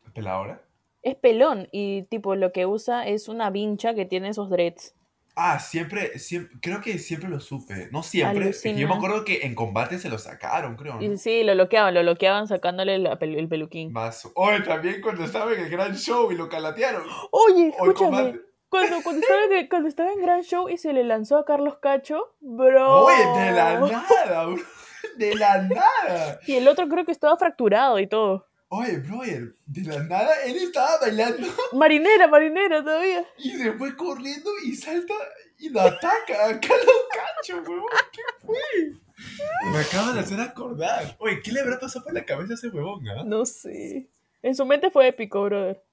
[0.07, 0.59] ¿Es peladora?
[1.03, 4.95] Es pelón y tipo lo que usa es una vincha que tiene esos dreads.
[5.35, 7.89] Ah, siempre, siempre, creo que siempre lo supe.
[7.91, 8.51] No siempre.
[8.51, 10.99] Que yo me acuerdo que en combate se lo sacaron, creo.
[10.99, 11.17] ¿no?
[11.17, 13.93] Sí, lo bloqueaban, lo bloqueaban sacándole la el peluquín.
[13.93, 14.29] Más.
[14.35, 17.03] Oye, también cuando estaba en el gran show y lo calatearon.
[17.31, 18.39] Oye, escúchame.
[18.71, 21.79] Cuando, cuando, estaba en, cuando estaba en Gran Show y se le lanzó a Carlos
[21.81, 23.03] Cacho, bro.
[23.03, 24.55] Oye, de la nada, bro.
[25.17, 26.39] De la nada.
[26.47, 28.47] Y el otro creo que estaba fracturado y todo.
[28.73, 31.45] Oye, brother, de la nada él estaba bailando.
[31.73, 33.25] Marinera, marinera todavía.
[33.37, 35.13] Y se fue corriendo y salta
[35.59, 37.83] y lo ataca a Carlos Cacho, weón.
[38.13, 39.71] ¿Qué fue?
[39.73, 41.17] Me acaba de hacer acordar.
[41.19, 43.23] Oye, ¿qué le habrá pasado por la cabeza a ese huevón, ah?
[43.25, 44.07] No sé.
[44.41, 45.83] En su mente fue épico, brother.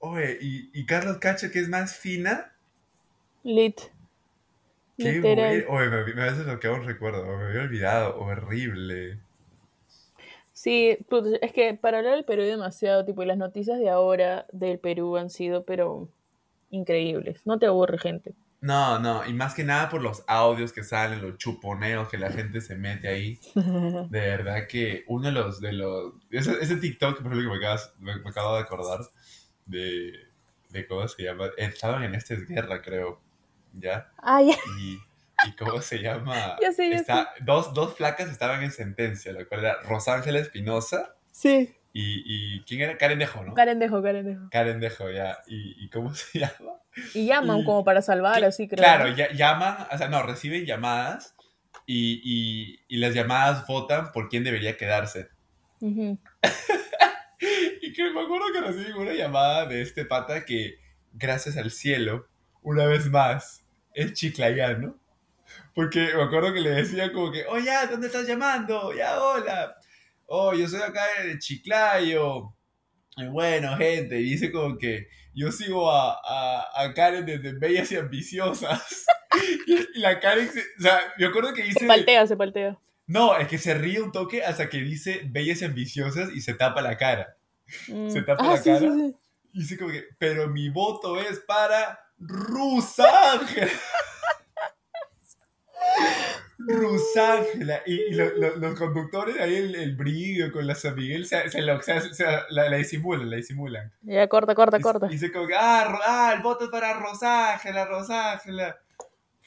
[0.00, 2.56] Oye, ¿y, y Carlos Cacho, que es más fina?
[3.44, 3.80] Lit.
[4.96, 5.64] Qué Literal.
[5.68, 7.24] Oye, me, me hace lo que aún recuerdo.
[7.24, 8.18] Me había olvidado.
[8.18, 9.20] Horrible.
[10.60, 13.90] Sí, puta, es que para hablar del Perú hay demasiado, tipo, y las noticias de
[13.90, 16.08] ahora del Perú han sido, pero
[16.70, 17.46] increíbles.
[17.46, 18.34] No te aburre, gente.
[18.60, 22.32] No, no, y más que nada por los audios que salen, los chuponeos que la
[22.32, 23.38] gente se mete ahí.
[23.54, 27.64] De verdad que uno de los, de los, ese, ese TikTok, por ejemplo, que me,
[27.64, 28.98] acabas- me- me acabo de acordar,
[29.66, 30.12] de,
[30.70, 33.20] de cómo se llama, estaban en esta guerra, creo,
[33.74, 34.10] ¿ya?
[34.18, 34.56] Ah, ya.
[34.80, 34.98] Y,
[35.46, 39.44] y cómo se llama, Ya sé, ya Está- dos, dos flacas estaban en sentencia, la
[39.44, 41.74] cual era Rosángela Espinosa Sí.
[41.92, 42.22] y,
[42.56, 42.98] y, ¿quién era?
[42.98, 43.54] Karen Dejo, ¿no?
[43.54, 44.48] Karen dejo, Karen dejo.
[44.50, 46.72] Karen Dejo, ya, y, y ¿cómo se llama?
[47.14, 48.78] Y llaman Y- como para salvar, así creo.
[48.82, 51.34] Claro, ya- llaman, o sea, no, reciben llamadas
[51.86, 55.28] y, y, y las llamadas votan por quién debería quedarse.
[55.80, 56.18] Ujú.
[57.80, 60.78] Y que me acuerdo que recibí una llamada de este pata que,
[61.12, 62.26] gracias al cielo,
[62.62, 63.64] una vez más,
[63.94, 64.96] es chiclayano.
[65.74, 68.92] Porque me acuerdo que le decía como que, oh ya, ¿dónde estás llamando?
[68.92, 69.76] Ya, hola.
[70.26, 72.54] Oh, yo soy acá de Chiclayo.
[73.30, 77.96] Bueno, gente, y dice como que yo sigo a, a, a Karen desde Bellas y
[77.96, 79.06] Ambiciosas.
[79.66, 81.80] y la Karen, se- o sea, me acuerdo que dice...
[81.80, 82.78] Se paltea, se paltea.
[83.06, 86.54] No, es que se ríe un toque hasta que dice Bellas y Ambiciosas y se
[86.54, 87.36] tapa la cara.
[87.88, 88.10] Mm.
[88.10, 88.80] Se tapa ah, la sí, cara.
[88.80, 89.16] sí, sí.
[89.52, 93.70] Y dice como que, pero mi voto es para Rusángela.
[96.58, 97.82] Rusángela.
[97.86, 101.48] Y, y lo- lo- los conductores ahí, el, el brillo con la San Miguel, se,
[101.50, 103.92] se, lo- se- se- la, la disimulan, la disimulan.
[104.02, 105.06] Ya, corta, corta, Y- corta.
[105.06, 108.76] Y dice como que, ah, ah, el voto es para Rosángela, Rosángela.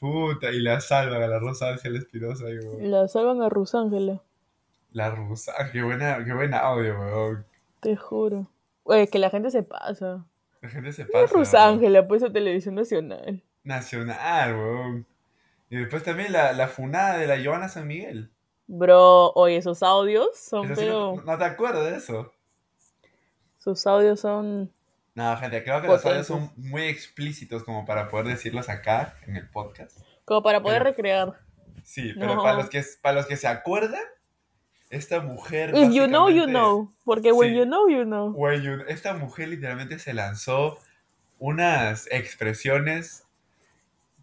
[0.00, 2.46] Puta, y la salvan a la Rosángela Espinosa.
[2.80, 4.20] La salvan a Rosángela,
[4.92, 7.46] La Rosángela, qué buena, qué buen audio, weón.
[7.80, 8.50] te juro.
[8.84, 10.24] Oye, que la gente se pasa.
[10.60, 11.18] La gente se Es pasa.
[11.26, 11.30] weón.
[11.44, 13.42] Rosángela, pues a televisión nacional.
[13.62, 15.06] Nacional, weón.
[15.72, 18.30] Y después también la, la funada de la Joana San Miguel.
[18.66, 21.16] Bro, oye, esos audios son, Eso sí, pero.
[21.16, 22.30] no, no te acuerdas de eso?
[23.58, 24.70] Sus audios son.
[25.14, 29.36] No, gente, creo que los audios son muy explícitos como para poder decirlos acá en
[29.36, 29.98] el podcast.
[30.26, 31.40] como para poder Pero- recrear.
[31.84, 32.42] Sí, pero No.
[32.42, 34.02] para, los que, para los que se acuerdan,
[34.90, 35.74] esta mujer.
[35.74, 36.92] If you know, you know.
[37.06, 37.56] Porque when Sí.
[37.58, 38.28] you know, you know.
[38.32, 40.78] When you- esta mujer literalmente se lanzó
[41.38, 43.24] unas expresiones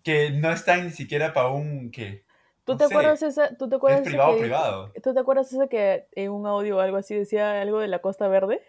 [0.03, 1.91] que no están ni siquiera para un.
[1.91, 2.23] ¿Qué?
[2.65, 2.93] ¿Tú No te sé.
[2.93, 3.55] acuerdas esa?
[3.57, 4.93] ¿Tú te Es acuerdas esa privado, que- privado.
[5.03, 7.99] ¿Tú te acuerdas esa que en un audio o algo así decía algo de la
[7.99, 8.61] Costa Verde?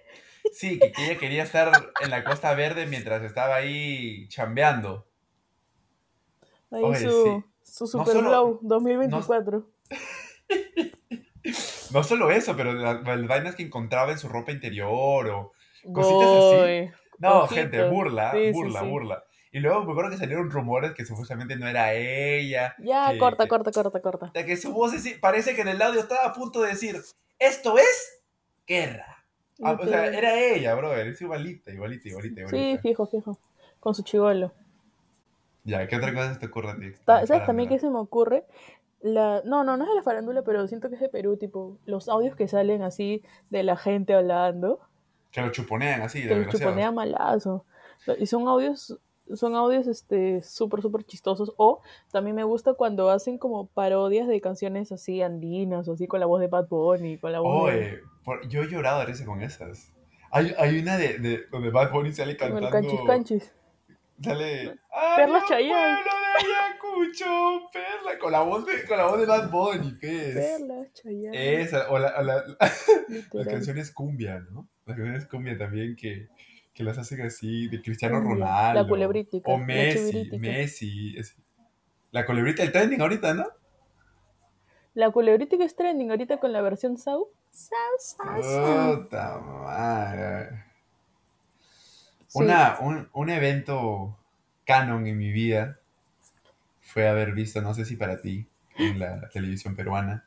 [0.53, 1.71] Sí, que, que ella quería estar
[2.01, 5.07] en la Costa Verde mientras estaba ahí chambeando.
[6.71, 7.45] Ahí Oye, su, sí.
[7.63, 9.67] su No Super solo- Blow 2024.
[11.93, 15.53] No solo eso, pero las, las vainas que encontraba en su ropa interior o...
[15.93, 16.91] cositas así.
[17.19, 18.87] No, gente, burla, sí, burla, sí.
[18.87, 19.25] burla.
[19.53, 22.75] Y luego me acuerdo que salieron rumores que supuestamente no era ella.
[22.79, 24.27] Ya, que- corta, que- corta, corta, corta.
[24.27, 26.97] hasta que su voz sí- parece que en el audio estaba a punto de decir,
[27.39, 28.23] esto es
[28.67, 29.25] guerra.
[29.63, 32.83] Ah, o sea, era ella, brother, es igualita, igualita, igualita, Sí, igualita.
[32.83, 33.39] fijo, fijo.
[33.81, 34.53] Con su chivolo.
[35.65, 36.93] Ya, ¿qué otra cosa te ocurre a ti?
[37.05, 38.45] Ta- ¿Sabes también qué se me ocurre?
[39.03, 39.43] La...
[39.45, 42.09] No, no, no es de la farándula, pero siento que es de Perú, tipo, los
[42.09, 44.81] audios que salen así de la gente hablando,
[45.33, 46.73] Que lo chuponean así, de que los desgraciados.
[46.75, 47.65] chuponea malazo.
[48.19, 48.99] Y son audios,
[49.35, 51.53] son audios, este, súper, súper chistosos.
[51.57, 56.21] O también me gusta cuando hacen como parodias de canciones así andinas, o así con
[56.21, 57.79] la voz de Bad Bunny, con la voz de...
[57.79, 59.93] Oye, por- yo he llorado a veces con esas.
[60.33, 62.89] Hay, hay una de, de donde Bad Bunny sale con el cantando.
[62.89, 63.53] canchis canchis.
[64.23, 64.79] Sale.
[65.17, 65.99] Perla ¡Ay, Chayanne".
[66.03, 66.51] pueblo
[66.93, 67.71] de Ayacucho!
[67.73, 70.35] Perla, con la voz de, con la voz de Bad Bunny, ¿qué es?
[70.35, 70.87] Perla.
[71.33, 73.47] Esa, o la, o la- las literal.
[73.49, 74.69] canciones cumbia, ¿no?
[74.85, 76.29] Las canciones cumbia también que,
[76.81, 78.83] que las hacen así, de Cristiano Ronaldo.
[78.83, 80.39] la culebrítica, O la Messi, chivirítica.
[80.39, 81.15] Messi.
[81.19, 81.37] es-
[82.11, 83.45] la culebrita, el trending ahorita, ¿no?
[84.95, 87.29] La culebrítica es trending ahorita con la versión Sau.
[87.51, 89.03] Sau, Sau, Sau.
[89.03, 90.65] Puta madre.
[92.29, 92.39] Sí.
[92.39, 94.17] Una, un, un evento
[94.65, 95.81] canon en mi vida
[96.81, 98.47] fue haber visto, no sé si para ti,
[98.79, 100.25] en la televisión peruana,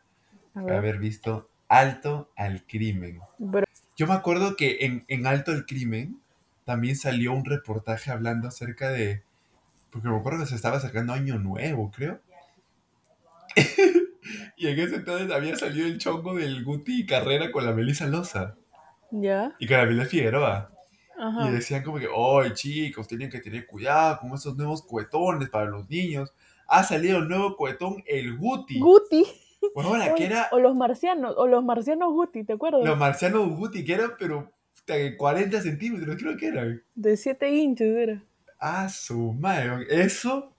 [0.54, 3.20] fue haber visto Alto al Crimen.
[3.40, 3.64] bro,
[3.98, 6.22] Yo me acuerdo que en, en Alto al Crimen
[6.66, 9.24] también salió un reportaje hablando acerca de,
[9.90, 12.20] porque me acuerdo que se estaba acercando Año Nuevo, creo.
[14.58, 18.08] y en ese entonces había salido el chongo del Guti y Carrera con la Melissa
[18.08, 18.56] Loza.
[19.12, 19.56] ¿Ya?
[19.60, 20.72] Y con la Melissa Figueroa.
[21.18, 21.48] Ajá.
[21.48, 25.66] Y decían como que, ¡ay chicos, tienen que tener cuidado con esos nuevos cohetones para
[25.66, 26.34] los niños!
[26.68, 28.80] Ha salido el nuevo cohetón, el Guti.
[28.80, 29.26] Guti.
[29.76, 32.84] Bueno, la que era O los marcianos, o los marcianos Guti, ¿te acuerdas?
[32.84, 34.52] los marcianos Guti, que eran pero
[35.18, 36.84] 40 centímetros, creo que eran.
[36.96, 38.24] De 7 inches era.
[38.60, 39.86] Ah, su madre.
[39.90, 40.56] Eso,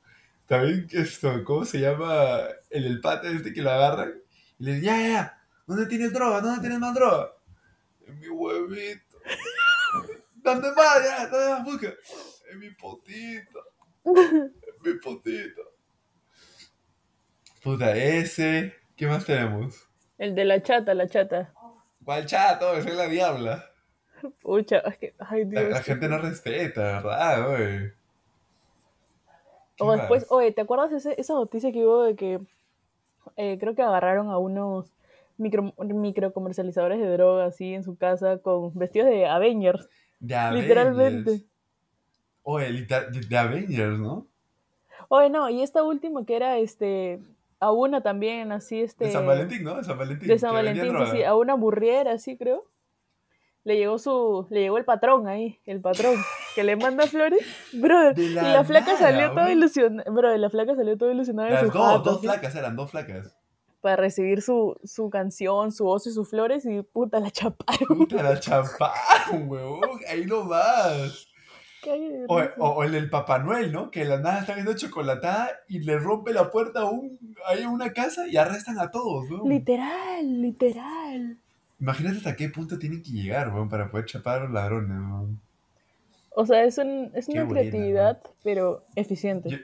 [0.47, 2.41] también, esto, ¿cómo se llama?
[2.71, 4.15] El, el pata este que lo agarran.
[4.59, 6.41] Y le dicen, ya, ya, ya, ¿dónde tienes droga?
[6.41, 7.33] ¿Dónde tienes más droga?
[8.07, 9.19] En mi huevito.
[10.35, 11.05] ¿Dónde más?
[11.05, 11.95] Ya, ¿dónde más busca?
[12.51, 13.61] En mi potito.
[14.05, 14.53] En
[14.85, 15.63] mi potito.
[17.63, 18.75] Puta, ese.
[18.97, 19.89] ¿Qué más tenemos?
[20.19, 21.53] El de la chata, la chata.
[22.05, 22.77] ¿Cuál chato?
[22.77, 23.74] Es la diabla.
[24.43, 25.71] Pucha, es que, ay La, Dios.
[25.71, 27.95] la gente no respeta, ¿verdad?
[29.79, 30.33] O después, más?
[30.33, 32.41] oye, ¿te acuerdas ese, esa noticia que hubo de que
[33.37, 34.93] eh, creo que agarraron a unos
[35.37, 39.89] micro, micro comercializadores de droga así en su casa con vestidos de Avengers,
[40.21, 40.63] De Avengers.
[40.63, 41.45] literalmente.
[42.43, 44.27] Oye, de, de Avengers, ¿no?
[45.09, 47.21] Oye, no, y esta última que era este
[47.61, 49.77] a una también así este De San Valentín, ¿no?
[49.77, 50.29] De San Valentín.
[50.29, 52.65] de San Valentín, sí, sí, a una burriera así creo.
[53.65, 56.15] Le llegó su le llegó el patrón ahí, el patrón
[56.55, 57.41] que le manda flores.
[57.73, 61.13] Brother, De y la la flaca nada, salió toda ilusionada, bro, la flaca salió toda
[61.13, 63.35] ilusionada de Las su dos, dos flacas eran, dos flacas.
[63.81, 67.89] para recibir su, su canción, su oso y sus flores y puta la chaparon.
[67.99, 68.91] Puta, la champán,
[69.49, 69.99] huevón.
[70.11, 71.29] Ahí nomás.
[71.85, 73.91] De O, o, o el del Papá Noel, ¿no?
[73.91, 77.63] Que de la nada está viendo chocolatada y le rompe la puerta a, un, ahí
[77.63, 79.47] a una casa y arrestan a todos, ¿no?
[79.47, 81.39] Literal, literal.
[81.85, 85.39] Imagínate hasta qué punto tienen que llegar, weón, para poder chapar a los ladrones, weón.
[86.31, 89.51] O sea, es, un, es una buena, creatividad, pero eficiente.
[89.51, 89.59] Yo,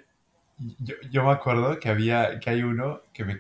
[0.81, 3.39] yo, yo me acuerdo que había, que hay uno que me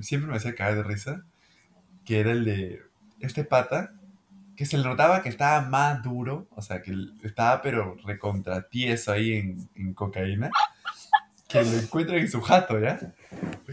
[0.00, 1.26] siempre me hacía caer de risa,
[2.06, 2.80] que era el de
[3.20, 3.92] este pata,
[4.56, 9.12] que se le notaba que estaba más duro, o sea, que estaba pero recontra tieso
[9.12, 10.50] ahí en, en cocaína,
[11.48, 12.98] que lo encuentran en su jato, ¿ya?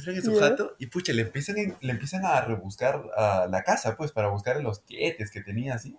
[0.08, 4.12] En su jato y pucha, le empiezan, le empiezan a rebuscar a la casa, pues,
[4.12, 5.96] para buscar los quetes que tenía así.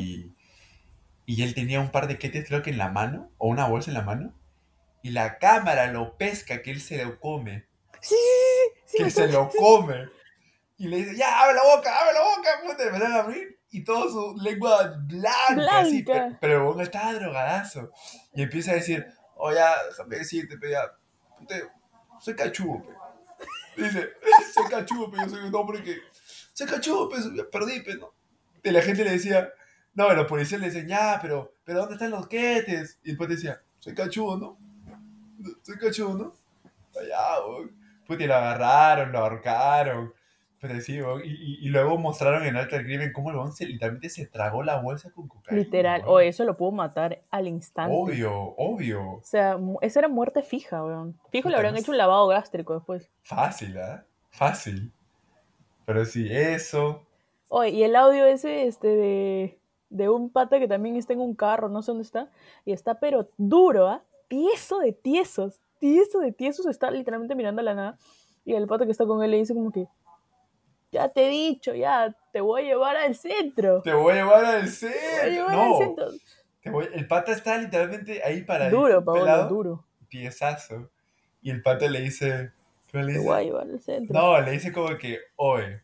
[0.00, 0.32] Y,
[1.26, 3.90] y él tenía un par de quetes, creo que en la mano, o una bolsa
[3.90, 4.34] en la mano,
[5.02, 7.66] y la cámara lo pesca, que él se lo come,
[8.00, 10.08] Sí, sí, sí, que me se lo come.
[10.76, 13.58] Y le dice, ya, abre la boca, abre la boca, puta, y empezaron a abrir,
[13.70, 16.28] y toda su lengua blanca, así, Blanca.
[16.30, 17.90] pe- pero huevón estaba drogadazo.
[18.34, 20.82] Y empieza a decir, oh, ya, déjame decirte, pe, ya,
[21.38, 21.54] puta,
[22.22, 23.82] soy cachudo, pe.
[23.82, 24.10] Dice,
[24.54, 25.98] soy cachudo, pero yo soy un hombre que,
[26.52, 27.16] soy cachudo, pe,
[27.50, 28.12] perdí, pe, ¿no?
[28.62, 29.50] Y la gente le decía,
[29.94, 33.00] no, los policías le decían, ya, pero, pero ¿dónde están los quetes?
[33.02, 34.58] Y después decía, soy cachudo, ¿no?
[35.62, 36.34] Soy cachudo, ¿no?
[36.98, 37.68] Allá.
[38.06, 40.14] Puta, y lo agarraron, lo ahorcaron.
[40.62, 41.00] Pero sí.
[41.24, 44.62] Y, y, y luego mostraron en Alta el Crimen cómo el se, literalmente se tragó
[44.62, 45.60] la bolsa con cocaína.
[45.60, 46.02] Literal.
[46.06, 47.92] O eso lo pudo matar al instante.
[47.92, 49.14] Obvio, obvio.
[49.14, 51.18] O sea, esa era muerte fija, weón.
[51.32, 53.10] Fijo le habrían hecho un lavado gástrico después.
[53.22, 54.04] Fácil, ¿ah?
[54.30, 54.92] Fácil.
[55.84, 57.02] Pero sí, eso.
[57.48, 59.58] Oye, y el audio ese, este, de,
[59.90, 62.30] de un pata que también está en un carro, no sé dónde está,
[62.64, 64.04] y está pero duro, ¿ah?
[64.28, 67.98] Tieso de tiesos, tieso de tiesos, está literalmente mirando a la nada,
[68.44, 69.88] y el pata que está con él le dice como que,
[70.92, 73.82] ya te he dicho, ya, te voy a llevar al centro.
[73.82, 75.30] Te voy a llevar al Te voy a centro.
[75.30, 76.06] llevar al No, centro.
[76.62, 79.84] te voy- el pata está literalmente ahí para Duro, Paola, duro.
[80.08, 80.90] Piezazo.
[81.40, 82.52] Y el pata le dice.
[82.88, 84.14] ¿qué le Te voy a llevar al centro.
[84.14, 85.82] No, le dice como que, oye,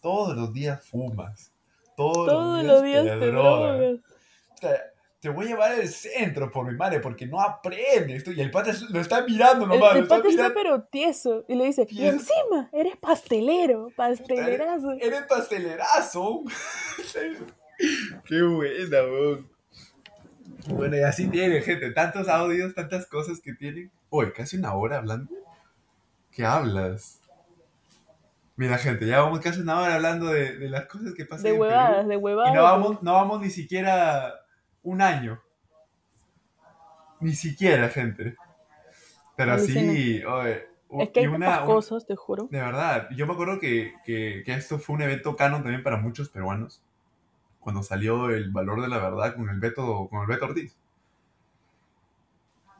[0.00, 1.52] todos los días fumas.
[1.96, 3.76] Todos, Todos los días te te drogas.
[3.78, 4.00] drogas.
[4.54, 4.80] O sea,
[5.20, 8.24] te voy a llevar al centro por mi madre, porque no aprendes.
[8.28, 9.96] Y el pata lo está mirando El, nomás.
[9.96, 14.92] el está pata está pero tieso, y le dice, y encima, eres pastelero, pastelerazo.
[15.00, 16.42] Eres pastelerazo.
[18.26, 19.48] Qué buena, weón.
[20.68, 21.90] Bueno, y así tiene, gente.
[21.92, 23.90] Tantos audios, tantas cosas que tienen.
[24.10, 25.32] Uy, casi una hora hablando.
[26.30, 27.20] ¿Qué hablas?
[28.56, 31.50] Mira, gente, ya vamos casi una hora hablando de, de las cosas que pasan De
[31.50, 31.62] en Perú.
[31.68, 32.54] huevadas, de Y huevadas.
[32.54, 34.34] no vamos, no vamos ni siquiera
[34.90, 35.40] un año.
[37.20, 38.36] Ni siquiera, gente.
[39.36, 40.66] Pero sí, oye,
[41.00, 42.48] Es que hay una- cosas, te juro.
[42.50, 45.96] de verdad, yo me acuerdo que, que, que esto fue un evento canon también para
[45.96, 46.82] muchos peruanos.
[47.60, 50.76] Cuando salió el valor de la verdad con el Beto, con el Beto Ortiz.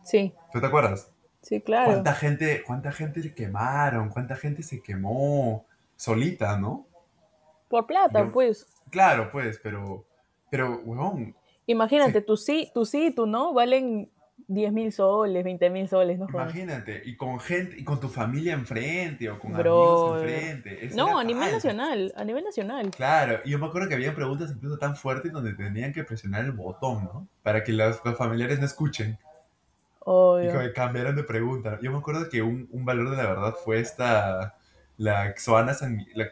[0.02, 1.10] Sí, ¿Tú te acuerdas?
[1.42, 1.86] sí, claro.
[1.92, 4.08] ¿Cuánta gente, cuánta gente se quemaron?
[4.08, 6.86] ¿Cuánta gente se quemó solita, no?
[7.68, 8.66] Por plata, Yo- pues.
[8.90, 10.06] Claro, pues, pero,
[10.50, 11.36] pero, huevón,
[11.68, 14.10] Imagínate, tú sí, tú sí y tú no valen
[14.46, 16.26] 10 mil soles, 20 mil soles, ¿no?
[16.30, 20.88] Imagínate, y con gente, y con tu familia enfrente o con amigos enfrente.
[20.94, 22.90] no, a nivel nacional, a nivel nacional.
[22.90, 26.46] Claro, y yo me acuerdo que había preguntas incluso tan fuertes donde tenían que presionar
[26.46, 27.28] el botón, ¿no?
[27.42, 29.18] Para que los, familiares no escuchen.
[30.06, 31.78] Y que cambiaran de pregunta.
[31.82, 34.56] Yo me acuerdo que un, un valor de la verdad fue esta,
[34.96, 36.30] la Xoana San, la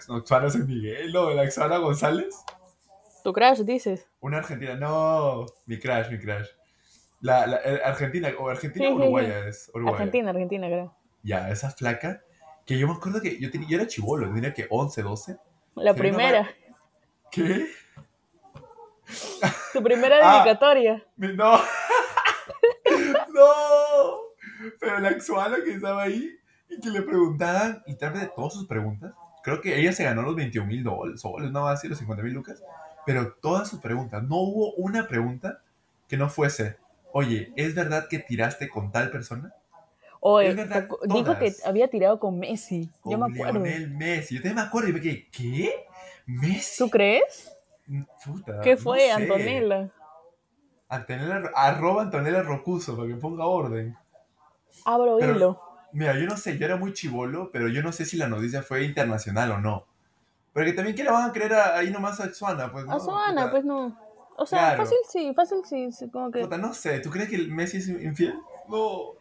[0.51, 1.31] San Miguel, ¿no?
[1.35, 2.43] La Xoana González.
[3.27, 4.09] ¿Tu crash, dices?
[4.21, 6.47] Una argentina, no, mi crash, mi crash.
[7.21, 9.69] La, la eh, Argentina, o Argentina o Uruguaya es.
[9.75, 10.95] Argentina, Argentina, creo.
[11.25, 12.23] Ya, esa flaca,
[12.65, 15.37] que yo me acuerdo que yo, tenía, yo era chivolo, tenía que 11, 12.
[15.75, 16.49] La primera.
[17.33, 17.67] ¿Qué?
[19.73, 21.05] Tu primera ah, dedicatoria.
[21.17, 21.59] no.
[23.35, 24.21] no.
[24.79, 26.31] Pero la exuana que estaba ahí
[26.69, 30.05] y que le preguntaban, y tal vez de todas sus preguntas, creo que ella se
[30.05, 32.63] ganó los 21 mil dólares, no va a decir los 50 mil lucas,
[33.07, 35.63] pero todas sus preguntas, no hubo una pregunta
[36.09, 36.77] que no fuese,
[37.13, 39.55] oye, ¿es verdad que tiraste con tal persona?
[40.21, 40.55] Oye,
[41.05, 42.91] dijo que había tirado con Messi.
[43.01, 43.61] Con yo me acuerdo.
[43.61, 44.35] Lionel Messi.
[44.35, 45.87] Yo también me acuerdo y me quedé, ¿qué?
[46.27, 46.79] ¿Messi?
[46.79, 47.57] ¿Tú crees?
[47.87, 49.89] Mm, puta, ¿Qué fue, Antonella?
[50.89, 51.51] Antonella?
[51.55, 53.97] Arroba Antonella Rocuso, para que ponga orden.
[54.85, 55.63] Abro hilo.
[55.93, 58.63] Mira, yo no sé, yo era muy chivolo, pero yo no sé si la noticia
[58.63, 59.87] fue internacional o no.
[60.57, 62.93] Pero que también que la van a creer ahí nomás a Suana, pues no.
[62.95, 63.95] A Suana, pues no.
[64.39, 66.47] O sea, fácil sí, fácil sí, como que...
[66.47, 68.39] no sé, ¿tú crees que el Messi es infiel?
[68.67, 69.13] No.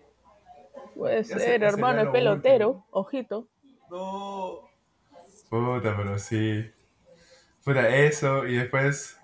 [0.96, 3.50] Puede ser, hermano, es pelotero, ojito.
[3.92, 4.62] No.
[5.50, 6.72] Puta, pero sí.
[7.66, 9.20] Puta, eso, y después...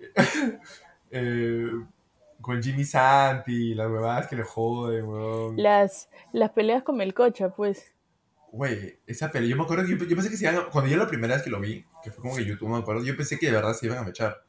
[1.12, 1.70] eh,
[2.40, 5.62] con Jimmy Santi, las huevadas que le joden, weón.
[5.62, 7.91] Las, las peleas con Melcocha, pues.
[8.52, 10.98] Güey, esa pelea, yo me acuerdo que yo, pensé que se iban a, Cuando yo
[10.98, 13.38] la primera vez que lo vi, que fue como que YouTube, me acuerdo, yo pensé
[13.38, 14.44] que de verdad se iban a mechar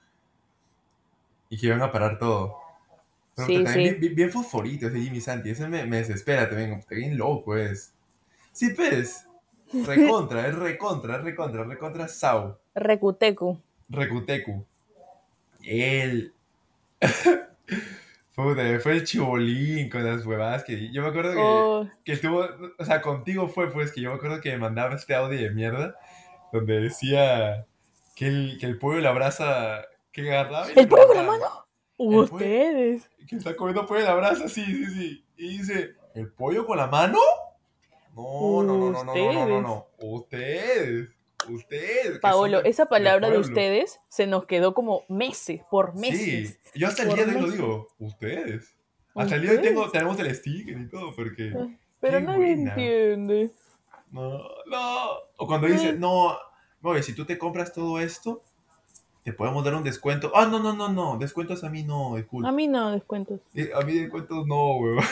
[1.47, 2.57] y que iban a parar todo.
[3.33, 6.95] Pero sí, también Bien, bien, fosforito ese Jimmy Santi, ese me, me desespera también, está
[6.95, 7.93] bien loco es.
[8.51, 9.25] Sí, pues,
[9.85, 12.57] recontra, es recontra, es recontra, recontra Sau.
[12.75, 13.57] Recutecu.
[13.87, 14.65] Recutecu.
[15.61, 16.33] Él...
[18.35, 20.91] Puta, fue el chibolín con las huevadas que...
[20.91, 21.89] Yo me acuerdo que, oh.
[22.03, 22.45] que estuvo...
[22.79, 25.51] O sea, contigo fue pues que yo me acuerdo que me mandaba este audio de
[25.51, 25.95] mierda
[26.51, 27.65] donde decía
[28.15, 29.81] que el, que el pueblo la abraza
[30.11, 30.67] que agarraba.
[30.75, 31.45] ¿El pollo con la mano?
[31.97, 33.09] Ustedes.
[33.27, 35.25] que está comiendo pollo en la brasa, sí, sí, sí.
[35.35, 37.19] Y dice, ¿el pollo con la mano?
[38.15, 41.09] No, no, no, no, no, no, no, no, Ustedes.
[41.49, 42.19] Ustedes.
[42.19, 46.59] Paolo, esa palabra de ustedes se nos quedó como meses, por meses.
[46.71, 48.75] Sí, yo hasta el día de hoy lo digo, ustedes.
[49.15, 51.53] Hasta el día de hoy tengo, tenemos el sticker y todo, porque.
[51.55, 51.67] Ah,
[51.99, 53.51] pero nadie entiende.
[54.11, 55.11] No, no.
[55.37, 56.37] O cuando dice, no,
[56.81, 58.41] no, si tú te compras todo esto,
[59.23, 60.31] te podemos dar un descuento.
[60.35, 63.39] Ah, no, no, no, no, descuentos a mí no, A mí no, descuentos.
[63.73, 65.03] A mí descuentos no, weón.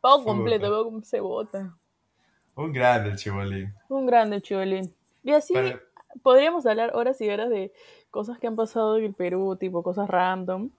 [0.00, 1.76] Pago completo, veo cómo se bota.
[2.54, 3.74] Un grande el chibolín.
[3.88, 4.92] Un grande el chibolín.
[5.22, 5.54] Y así
[6.22, 7.72] podríamos hablar horas y horas de
[8.10, 10.70] cosas que han pasado en el Perú, tipo cosas random.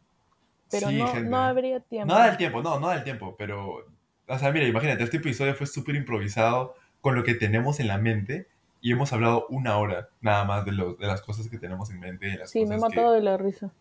[0.69, 2.13] Pero no, no habría tiempo.
[2.13, 3.35] No da el tiempo, no, no da el tiempo.
[3.37, 3.85] Pero,
[4.27, 7.97] o sea, mira, imagínate, este episodio fue súper improvisado con lo que tenemos en la
[7.97, 8.47] mente
[8.81, 12.39] y hemos hablado una hora nada más de, de las cosas que tenemos en mente.
[12.45, 13.71] sí, me he matado de la risa.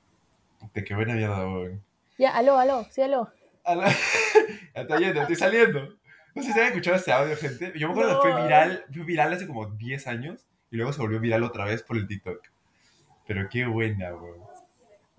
[0.74, 1.82] De qué buena mierda, weón.
[2.18, 3.28] Ya, aló, aló, sí, aló.
[3.64, 3.82] aló.
[4.74, 5.88] ya está yendo, estoy saliendo.
[6.34, 7.72] No sé si han escuchado este audio, gente.
[7.76, 11.00] Yo me acuerdo que fue viral, fue viral hace como 10 años y luego se
[11.00, 12.40] volvió viral otra vez por el TikTok.
[13.26, 14.40] Pero qué buena, weón.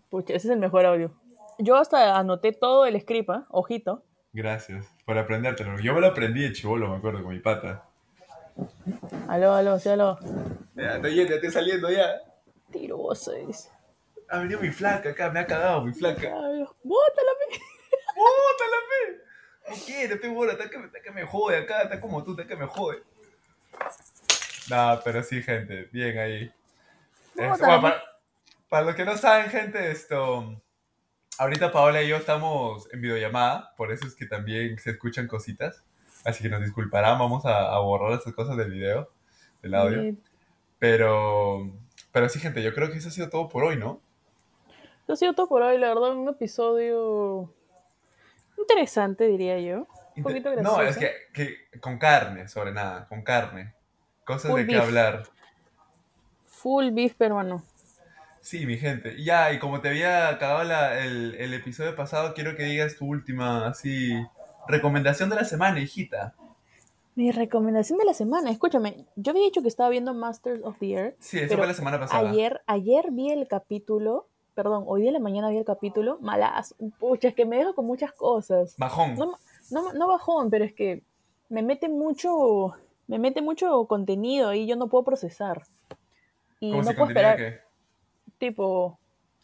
[0.10, 1.12] Pucha, ese es el mejor audio.
[1.60, 3.42] Yo hasta anoté todo el script, ¿eh?
[3.50, 4.04] ojito.
[4.34, 5.80] Gracias por aprendértelo.
[5.80, 7.86] Yo me lo aprendí de chivolo, me acuerdo, con mi pata.
[9.28, 10.18] Aló, aló, sí, aló.
[10.76, 12.22] Ya, estoy yendo, estoy saliendo ya.
[12.72, 13.72] Tiroso es.
[14.30, 16.30] Ha venido mi flaca acá, me ha cagado mi flaca.
[16.30, 17.60] ¡Bótala, pe!
[18.16, 19.33] ¡Bótala, pe!
[19.70, 22.46] No quiero, estoy bola, está que, está que me jode acá, está como tú, está
[22.46, 23.04] que me jode.
[24.70, 26.52] Nah, pero sí, gente, bien ahí.
[27.36, 28.04] para,
[28.70, 30.62] para los que no saben, gente, esto.
[31.40, 35.84] Ahorita Paola y yo estamos en videollamada, por eso es que también se escuchan cositas.
[36.24, 39.10] Así que nos disculparán, vamos a, borrar esas cosas del video,
[39.62, 40.16] del audio.
[40.80, 41.72] Pero,
[42.12, 44.00] pero sí, gente, yo creo que eso ha sido todo por hoy, ¿no?
[45.04, 47.54] Eso ha sido todo por hoy, la verdad, un episodio
[48.64, 49.88] interesante, diría yo.
[50.16, 50.78] Un poquito gracioso.
[50.78, 53.74] No, es que, que, con carne, sobre nada, con carne.
[54.24, 55.24] Cosas de qué hablar.
[56.46, 57.64] Full beef peruano.
[58.42, 59.22] Sí, mi gente.
[59.24, 60.62] Ya, y como te había acabado
[61.00, 64.14] el, el episodio pasado, quiero que digas tu última, así,
[64.68, 66.36] Recomendación de la semana, hijita.
[67.16, 70.94] Mi recomendación de la semana, escúchame, yo había dicho que estaba viendo Masters of the
[70.94, 71.16] Air.
[71.20, 72.30] Sí, eso fue la semana pasada.
[72.30, 76.76] Ayer, ayer vi el capítulo perdón, hoy día en la mañana vi el capítulo, malas,
[77.00, 78.76] pucha, es que me deja con muchas cosas.
[78.78, 79.16] Bajón.
[79.16, 79.38] No,
[79.72, 81.04] no, no bajón, pero es que
[81.50, 82.74] me mete mucho,
[83.08, 85.64] me mete mucho contenido y yo no puedo procesar.
[86.60, 87.38] Y no puedo esperar.
[87.38, 87.60] Qué?
[88.38, 88.98] Tipo,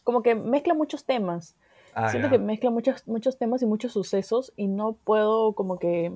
[0.04, 1.56] como que mezcla muchos temas.
[1.94, 6.12] Ah, Siento que mezcla muchos, muchos temas y muchos sucesos y no puedo como que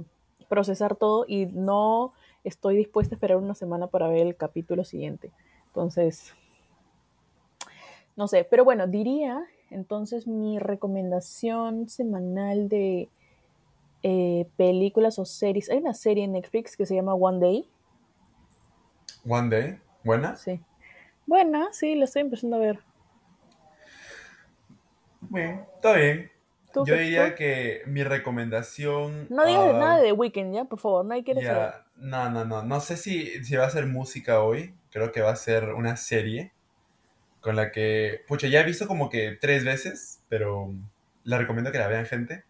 [0.48, 2.12] procesar todo y no
[2.44, 5.32] estoy dispuesta a esperar una semana para ver el capítulo siguiente.
[5.66, 6.34] Entonces,
[8.16, 13.08] no sé, pero bueno, diría entonces mi recomendación semanal de
[14.02, 15.70] eh, películas o series.
[15.70, 17.70] Hay una serie en Netflix que se llama One Day.
[19.26, 20.36] One Day, ¿buena?
[20.36, 20.60] Sí.
[21.26, 22.80] Buena, sí, la estoy empezando a ver.
[25.22, 26.30] Bien, está bien.
[26.74, 29.26] Yo diría que mi recomendación.
[29.30, 30.64] No digas nada de The Weeknd, ¿ya?
[30.64, 32.62] Por favor, no hay que ya, No, no, no.
[32.62, 34.74] No sé si, si va a ser música hoy.
[34.90, 36.52] Creo que va a ser una serie
[37.44, 38.24] con la que.
[38.26, 40.74] Pucha, ya he visto como que tres veces, pero
[41.24, 42.44] la recomiendo que la vean, gente.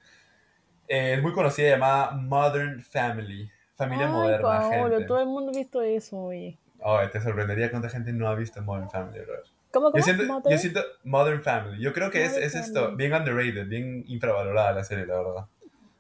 [0.87, 3.51] Eh, es muy conocida, llamada Modern Family.
[3.75, 5.05] Familia moderna, gente.
[5.05, 6.59] Todo el mundo ha visto eso, oye.
[6.79, 9.35] Oh, te sorprendería cuánta gente no ha visto Modern Family, bro.
[9.73, 9.97] ¿Cómo, cómo?
[9.97, 10.55] Yo siento, Modern?
[10.55, 11.83] yo siento Modern Family.
[11.83, 15.47] Yo creo que es, es, esto, bien underrated, bien infravalorada la serie, la verdad.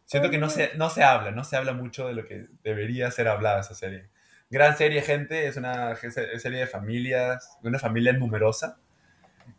[0.05, 3.11] Siento que no se, no se habla, no se habla mucho de lo que debería
[3.11, 4.09] ser hablada esa serie.
[4.51, 8.79] Gran serie, gente, es una serie de familias, de una familia numerosa.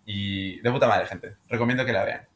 [0.06, 1.36] Y de puta madre, gente.
[1.48, 2.28] Recomiendo que la vean.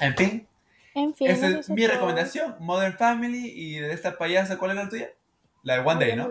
[0.00, 0.48] En fin.
[0.94, 1.28] En fin.
[1.28, 2.56] Esa es mi recomendación.
[2.60, 5.10] Modern Family y de esta payasa, ¿cuál es la tuya?
[5.62, 6.28] La de One Day, ¿no?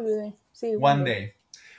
[0.51, 1.33] Sí, One Day.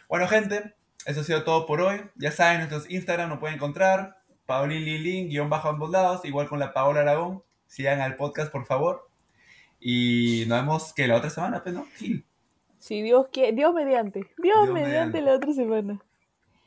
[0.09, 0.75] Bueno, gente,
[1.05, 2.03] eso ha sido todo por hoy.
[2.17, 4.19] Ya saben, nuestros Instagram nos pueden encontrar.
[4.47, 7.43] Paulín Lilín, guion bajo ambos lados, igual con la Paola Aragón.
[7.67, 9.09] Sigan al podcast, por favor.
[9.81, 11.87] Y nos vemos que la otra semana, pues, ¿no?
[11.97, 12.25] Sí.
[12.79, 14.31] Sí, Dios, quiere, Dios mediante.
[14.39, 16.01] Dios, mediante, la otra semana.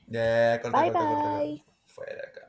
[0.07, 1.63] Ya, corta, bye, bye.
[1.99, 2.48] Fuera acá.